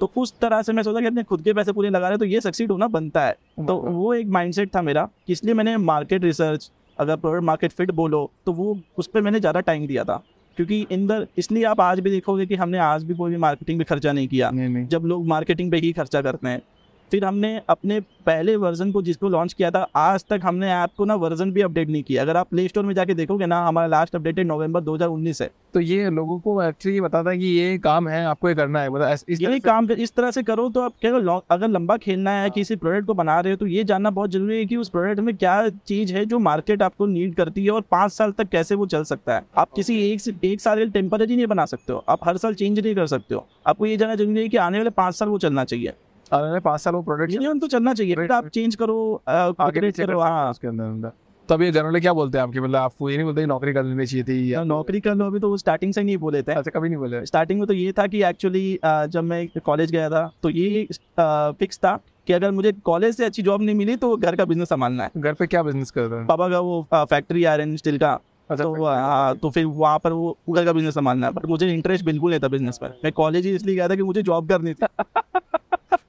तो 0.00 0.10
उस 0.16 0.32
तरह 0.40 0.62
से 0.62 0.72
मैं 0.72 0.82
सोचा 0.82 1.00
कि 1.00 1.06
अपने 1.06 1.22
खुद 1.24 1.42
के 1.42 1.52
पैसे 1.52 1.72
पूरे 1.72 1.90
लगा 1.90 2.08
रहे 2.08 2.18
तो 2.18 2.24
ये 2.24 2.40
सक्सीड 2.40 2.70
होना 2.72 2.86
बनता 2.88 3.24
है। 3.24 3.32
तो 3.58 3.76
वो 3.76 4.12
एक 4.14 4.26
माइंडसेट 4.28 4.74
था 4.74 4.82
मेरा 4.82 5.08
इसलिए 5.28 5.54
मैंने 5.54 5.76
मार्केट 5.78 6.24
रिसर्च 6.24 6.70
अगर 6.98 7.16
प्रोडक्ट 7.16 7.44
मार्केट 7.44 7.72
फिट 7.72 7.90
बोलो 7.92 8.30
तो 8.46 8.52
वो 8.52 8.78
उस 8.98 9.06
पर 9.06 9.22
मैंने 9.22 9.40
ज़्यादा 9.40 9.60
टाइम 9.62 9.86
दिया 9.86 10.04
था। 10.04 10.22
क्योंकि 10.56 10.86
द 10.92 11.26
इसलिए 11.38 11.64
आप 11.64 11.80
आज 11.80 12.00
भी 12.00 12.10
देखोगे 12.10 12.46
कि 12.46 12.54
हमने 12.56 12.78
आज 12.78 13.04
भी 13.04 13.14
कोई 13.14 13.30
भी 13.30 13.36
मार्केटिंग 13.38 13.78
पे 13.78 13.84
खर्चा 13.84 14.12
नहीं 14.12 14.28
किया। 14.28 14.50
नहीं 14.50 14.68
नहीं। 14.68 14.86
जब 14.88 15.04
लोग 15.04 15.26
मार्केटिंग 15.26 15.70
पे 15.70 15.76
ही 15.78 15.92
खर्चा 15.92 16.22
करते 16.22 16.48
हैं 16.48 16.62
फिर 17.10 17.24
हमने 17.24 17.60
अपने 17.68 18.00
पहले 18.00 18.56
वर्जन 18.56 18.92
को 18.92 19.02
जिसको 19.02 19.28
लॉन्च 19.28 19.52
किया 19.52 19.70
था 19.70 19.88
आज 19.96 20.24
तक 20.30 20.40
हमने 20.44 20.72
ऐप 20.72 20.90
को 20.96 21.04
ना 21.04 21.14
वर्जन 21.14 21.52
भी 21.52 21.60
अपडेट 21.60 21.88
नहीं 21.88 22.02
किया। 22.02 22.22
अगर 22.22 22.36
आप 22.36 22.48
प्ले 22.48 22.68
स्टोर 22.68 22.84
में 22.84 22.94
जाके 22.94 23.14
देखोगे 23.14 23.46
ना 23.46 23.66
हमारा 23.66 23.86
लास्ट 23.86 24.16
अपडेटेड 24.16 24.46
नवंबर 24.46 24.80
2019 24.80 25.42
है। 25.42 25.50
तो 25.74 25.80
ये 25.80 26.10
लोगों 26.10 26.38
को 26.38 26.62
एक्चुअली 26.62 27.00
बताता 27.00 27.30
है 27.30 27.38
कि 27.38 27.46
ये 27.46 27.78
काम 27.78 28.08
है 28.08 28.26
आपको 28.26 28.48
ये 28.48 28.54
करना 28.54 28.80
है। 28.80 28.90
मतलब 28.90 29.08
इस 29.08 29.20
से- 29.20 29.64
काम 29.64 29.90
इस 29.90 30.14
तरह 30.14 30.30
से 30.30 30.42
करो 30.42 30.68
तो 30.68 30.80
आप 30.80 30.92
क्या 31.00 31.40
अगर 31.50 31.68
लंबा 31.68 31.96
खेलना 31.96 32.30
है 32.30 32.50
किसी 32.50 32.76
प्रोडक्ट 32.76 33.06
को 33.06 33.14
बना 33.14 33.40
रहे 33.40 33.52
हो 33.52 33.56
तो 33.56 33.66
ये 33.66 33.84
जानना 33.84 34.10
बहुत 34.10 34.30
ज़रूरी 34.30 34.56
है 34.56 34.64
कि 34.64 34.76
उस 34.76 34.88
प्रोडक्ट 34.88 35.20
में 35.20 35.36
क्या 35.36 35.68
चीज़ 35.68 36.14
है 36.14 36.26
जो 36.26 36.38
मार्केट 36.38 36.82
आपको 36.82 37.06
नीड 37.06 37.34
करती 37.34 37.64
है 37.64 37.70
और 37.70 37.80
पाँच 37.80 38.12
साल 38.12 38.32
तक 38.32 38.44
कैसे 38.44 38.74
वो 38.74 38.86
चल 38.86 39.04
सकता 39.04 39.34
है। 39.34 39.42
आप 39.58 39.68
किसी 39.76 40.10
एक 40.10 40.20
से 40.20 40.34
एक 40.44 40.60
साल 40.60 40.78
के 40.78 40.86
टेम्पररी 40.86 41.36
नहीं 41.36 41.46
बना 41.46 41.64
सकते 41.64 41.92
हो। 41.92 42.04
आप 42.08 42.18
हर 42.24 42.36
साल 42.36 42.54
चेंज 42.54 42.80
नहीं 42.80 42.94
कर 42.94 43.06
सकते 43.06 43.34
हो। 43.34 43.46
आपको 43.66 43.86
ये 43.86 43.96
जानना 43.96 44.14
ज़रूरी 44.14 44.42
है 44.42 44.48
कि 44.48 44.56
आने 44.56 44.78
वाले 44.78 44.90
पाँच 44.90 45.14
साल 45.14 45.28
वो 45.28 45.38
चलना 45.38 45.64
चाहिए। 45.64 45.92
पाँच 46.32 46.80
साल 46.80 46.94
वो 46.94 47.02
प्रोडक्ट 47.02 47.32
मिनिमम 47.32 47.58
तो 47.58 47.66
चलना 47.68 47.94
चाहिए। 47.94 48.26
आप 48.32 48.48
चेंज 48.48 48.74
करो 48.76 49.22
आगे 49.28 49.90
करो 49.92 50.20
हाँ 50.20 50.50
उसके 50.50 50.68
अंदर 50.68 51.10
तो 51.48 51.56
घर 51.58 51.82
वाले 51.84 52.00
क्या 52.00 52.12
बोलते 52.12 52.38
हैं 52.38 52.42
आपके? 52.44 52.60
मतलब 52.60 52.76
आपको 52.76 53.08
ये 53.10 53.16
नहीं 53.16 53.24
बोलते 53.24 53.44
नौकरी 53.46 53.72
कर 53.72 53.84
लेनी 53.84 54.06
चाहिए 54.06 54.24
थी 54.24 54.52
या 54.52 54.62
नौकरी 54.64 55.00
कर 55.00 55.14
लो 55.14 55.26
अभी 55.26 55.38
तो 55.40 55.56
स्टार्टिंग 55.56 55.92
से 55.94 56.02
नहीं 56.02 56.16
बोले 56.18 56.42
थे। 56.42 56.52
ऐसे 56.52 56.70
कभी 56.70 56.88
नहीं 56.88 56.98
बोले। 56.98 57.24
स्टार्टिंग 57.26 57.58
में 57.60 57.66
तो 57.68 57.74
ये 57.74 57.92
था 57.98 58.06
कि 58.06 58.22
एक्चुअली 58.24 58.78
जब 58.84 59.24
मैं 59.24 59.46
कॉलेज 59.66 59.92
गया 59.92 60.08
था 60.10 60.30
तो 60.42 60.50
ये 60.50 60.86
फिक्स 61.20 61.78
था 61.78 61.96
कि 62.26 62.32
अगर 62.32 62.50
मुझे 62.50 62.72
कॉलेज 62.84 63.16
से 63.16 63.24
अच्छी 63.24 63.42
जॉब 63.42 63.62
नहीं 63.62 63.74
मिली 63.74 63.96
तो 63.96 64.16
घर 64.16 64.36
का 64.36 64.44
बिज़नेस 64.44 64.68
संभालना 64.68 65.04
है। 65.04 65.10
घर 65.16 65.34
पे 65.34 65.46
क्या 65.46 65.62
बिज़नेस 65.62 65.90
कर 65.90 66.00
रहे 66.02 66.18
हैं? 66.18 66.26
पापा 66.26 66.48
का 66.48 66.60
वो 66.60 66.86
फैक्ट्री 66.94 67.44
आयरन 67.44 67.76
स्टील 67.76 67.98
का। 67.98 68.12
अच्छा, 68.50 68.62
तो 68.64 68.84
हाँ 68.84 69.36
तो 69.36 69.50
फिर 69.50 69.64
वहाँ 69.66 69.98
पर 69.98 70.12
वो 70.12 70.36
घर 70.50 70.64
का 70.64 70.72
बिज़नेस 70.72 70.94
संभालना 70.94 71.26
है। 71.26 71.32
बट 71.32 71.46
मुझे 71.46 71.72
इंटरेस्ट 71.72 72.04
बिल्कुल 72.04 72.30
नहीं 72.30 72.40
था 72.40 72.48
बिज़नेस 72.48 72.78
पर। 72.78 72.98
मैं 73.04 73.12
कॉलेज 73.12 73.46
ही 73.46 73.54
इसलिए 73.54 73.74
गया 73.74 73.88
था 73.88 73.94
कि 73.94 74.02
मुझे 74.02 74.22
जॉब 74.22 74.48
करनी 74.48 74.74
थी। 74.74 74.86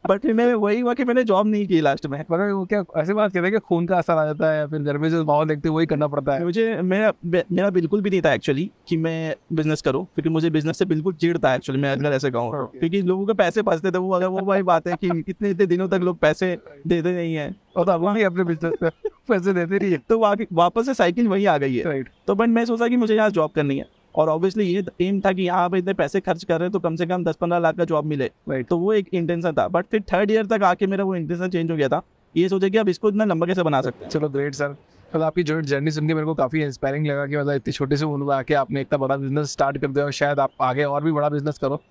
बट 0.08 0.22
फिर 0.22 0.34
मैं 0.34 0.54
वही 0.54 0.80
हुआ 0.80 0.94
कि 0.94 1.06
मैंने 1.06 1.24
जॉब 1.24 1.48
नहीं 1.48 1.68
की 1.68 1.82
लास्ट 1.82 2.06
में। 2.06 2.20
मतलब 2.20 2.52
वो 2.52 2.66
क्या 2.66 2.84
ऐसे 2.98 3.14
बात 3.14 3.34
कहते 3.34 3.44
हैं 3.44 3.52
कि 3.52 3.60
खून 3.60 3.86
का 3.86 3.98
असर 3.98 4.14
आ 4.14 4.26
जाता 4.26 4.52
है 4.52 4.58
या 4.58 4.68
फिर 4.68 4.80
घर 4.80 4.98
में 4.98 5.10
जो 5.10 5.26
माहौल 5.26 5.48
देखते 5.48 5.70
वही 5.70 5.86
करना 5.86 6.08
पड़ता 6.08 6.34
है। 6.34 6.44
मुझे 6.44 6.82
मेरा 6.82 7.14
मेरा 7.26 7.70
बिल्कुल 7.70 8.02
भी 8.02 8.10
नहीं 8.10 8.22
था 8.22 8.34
एक्चुअली 8.34 8.72
कि 8.88 8.98
मैं 8.98 9.36
बिज़नेस 9.54 9.82
करूँ 9.82 10.06
क्योंकि 10.06 10.30
मुझे 10.30 10.50
बिज़नेस 10.50 10.78
से 10.78 10.86
बिल्कुल 10.86 11.14
चिढ़ 11.14 11.38
था 11.38 11.56
एक्चुअली 11.56 11.82
मैं 11.82 11.92
अगर 11.92 12.14
ऐसे 12.14 12.32
कहूँ 12.32 12.68
क्योंकि 12.80 13.02
लोगों 13.02 13.26
के 13.26 13.34
पैसे 13.34 13.62
फंसते 13.62 13.92
थे 13.92 13.98
वो 13.98 14.12
अगर 14.12 14.28
वो 14.28 14.40
वही 14.40 14.64
बात 14.64 14.88
है 14.88 14.96
कि 14.96 15.08
इतने 15.28 15.50
इतने 15.50 15.66
दिनों 15.66 15.88
तक 15.88 16.00
लोग 16.04 16.20
पैसे 16.20 16.58
देते 16.88 17.12
नहीं 17.12 17.36
है। 17.36 17.56
और 17.78 17.86
तो 17.86 18.14
भी 18.14 18.24
अपने 18.24 18.44
बिज़नेस 18.44 18.74
पे 18.84 18.90
पैसे 19.30 19.54
देते 19.54 19.80
नहीं 19.80 19.92
है। 19.92 19.98
तो 20.10 20.20
वापस 20.54 20.86
से 20.86 20.94
साइकिल 20.94 21.28
वही 21.28 21.46
आ 21.46 21.58
गई 21.58 21.76
है। 21.76 22.04
तो 22.28 22.36
बट 22.36 22.48
मैं 22.48 22.66
सोचा 22.66 22.88
कि 22.88 22.98
मुझे 22.98 23.16
यहाँ 23.16 23.30
जॉब 23.30 23.52
करनी 23.52 23.78
है। 23.78 23.97
और 24.18 24.30
ऑब्वियसली 24.30 24.66
ये 24.66 24.84
एम 25.02 25.20
था 25.22 25.32
कि 25.32 25.42
यहाँ 25.42 25.70
पे 25.70 25.78
इतने 25.78 25.94
पैसे 25.94 26.20
खर्च 26.20 26.44
कर 26.44 26.54
रहे 26.54 26.66
हैं 26.66 26.72
तो 26.72 26.80
कम 26.80 26.96
से 26.96 27.06
कम 27.06 27.24
दस 27.24 27.36
पंद्रह 27.36 27.60
लाख 27.60 27.76
का 27.78 27.86
जॉब 27.86 28.06
मिले। 28.06 28.26
राइट 28.50 28.68
तो 28.68 28.78
वो 28.78 28.94
एक 28.94 29.14
इंटेंशन 29.14 29.52
था। 29.54 29.68
बट 29.68 29.86
फिर 29.92 30.02
थर्ड 30.14 30.32
ईयर 30.32 30.46
तक 30.48 30.64
आके 30.64 30.88
मेरा 30.88 31.04
वो 31.04 31.16
इंटेंशन 31.16 31.50
चेंज 31.50 31.72
हो 31.72 31.78
गया 31.78 31.88
था। 31.88 32.02
ये 32.36 32.48
सोचे 32.50 32.70
कि 32.70 32.78
आप 32.78 32.90
इसको 32.90 33.10
इतना 33.10 33.26
लंबा 33.26 33.48
कैसे 33.48 33.64
बना 33.64 33.82
सकते 33.82 34.04
हैं? 34.04 34.10
चलो 34.12 34.30
ग्रेट 34.30 34.56
सर 34.56 34.70
मतलब 34.70 35.24
आपकी 35.24 35.44
जो 35.44 35.60
जर्नी 35.64 35.92
सुन 35.92 36.08
के 36.08 36.14
मेरे 36.14 36.26
को 36.26 36.34
काफ़ी 36.36 36.62
इंस्पायरिंग 36.64 37.06
लगा 37.08 37.26
कि 37.26 37.38
मतलब 37.38 37.56
इतनी 37.56 37.72
छोटे 37.74 37.98
से 37.98 38.06
उम्र 38.06 38.26
में 38.26 38.34
आके 38.36 38.54
आपने 38.56 38.82
इतना 38.82 38.98
बड़ा 38.98 39.18
बिज़नेस 39.18 39.52
स्टार्ट 39.52 39.78
कर 39.78 39.88
दिया 39.88 40.06
और 40.06 40.12
शायद 40.14 40.40
आप 40.40 40.52
आगे 40.62 40.84
और 40.86 41.04
भी 41.04 41.12
बड़ा 41.12 41.30
बिज़नेस 41.30 41.58
करो। 41.58 41.82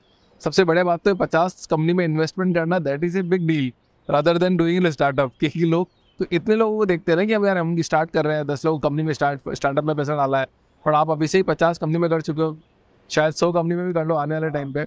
सबसे 0.41 0.65
बड़े 0.65 0.85
बात 0.85 1.05
तो 1.05 1.15
पचास 1.15 1.67
कंपनी 1.67 1.93
में 1.93 2.05
इन्वेस्टमेंट 2.05 2.55
करना 2.55 2.79
that 2.81 3.05
is 3.05 3.19
a 3.19 3.23
big 3.25 3.47
deal 3.47 3.73
rather 4.09 4.39
than 4.39 4.57
doing 4.57 4.87
startup 4.89 5.33
क्योंकि 5.41 5.65
लोग 5.67 5.89
तो 6.21 6.25
इतने 6.33 6.55
लोगों 6.57 6.77
को 6.79 6.87
देखते 6.87 7.13
हैं 7.13 7.17
ना 7.19 7.25
कि 7.25 7.33
अब 7.33 7.47
यार 7.47 7.59
हम 7.59 7.81
स्टार्ट 7.83 8.11
कर 8.11 8.25
रहे 8.25 8.37
हैं 8.37 8.47
दस 8.47 8.65
लोग 8.65 8.83
कंपनी 8.83 9.03
में 9.03 9.13
स्टार्ट 9.13 9.55
स्टार्टअप 9.55 9.85
में 9.85 9.97
पैसा 9.97 10.17
डाला 10.17 10.41
है। 10.41 10.47
और 10.87 10.95
आप 10.95 11.11
अभी 11.11 11.27
से 11.27 11.39
ही 11.39 11.43
पचास 11.45 11.79
कंपनी 11.79 11.99
में 11.99 12.09
कर 12.11 12.21
चुके 12.21 12.43
हो। 12.43 12.57
शायद 13.11 13.35
सौ 13.35 13.51
कंपनी 13.53 13.75
में 13.75 13.87
भी 13.87 13.93
कर 13.93 14.05
लो 14.07 14.15
आने 14.15 14.35
वाले 14.35 14.51
टाइम 14.51 14.73
पे। 14.73 14.85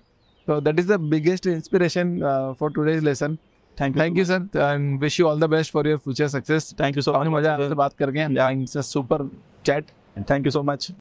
तो 0.48 0.60
that 0.62 0.80
is 0.80 0.94
the 0.94 1.00
biggest 1.10 1.48
inspiration 1.48 2.20
for 2.60 2.72
today's 2.72 3.04
lesson 3.04 3.36
thank 3.78 3.98
you 3.98 4.04
thank 4.04 4.18
you 4.18 4.26
sir 4.26 4.48
and 4.56 5.00
wish 5.02 5.20
you 5.20 5.28
all 5.28 5.40
the 5.40 5.50
best 5.50 5.74
for 5.74 5.88
your 5.88 5.98
future 5.98 6.28
success 6.28 6.74
thank 6.80 6.96
you 6.96 7.02
so 7.02 7.14
much 7.14 7.28
मज़ा 7.28 7.54
आपसे 7.54 7.76
बात 7.76 7.94
करके 8.02 8.82
super 8.82 9.30
chat 9.66 9.92
thank 10.30 10.46
you 10.46 10.52
so 10.52 10.64
much 10.64 10.92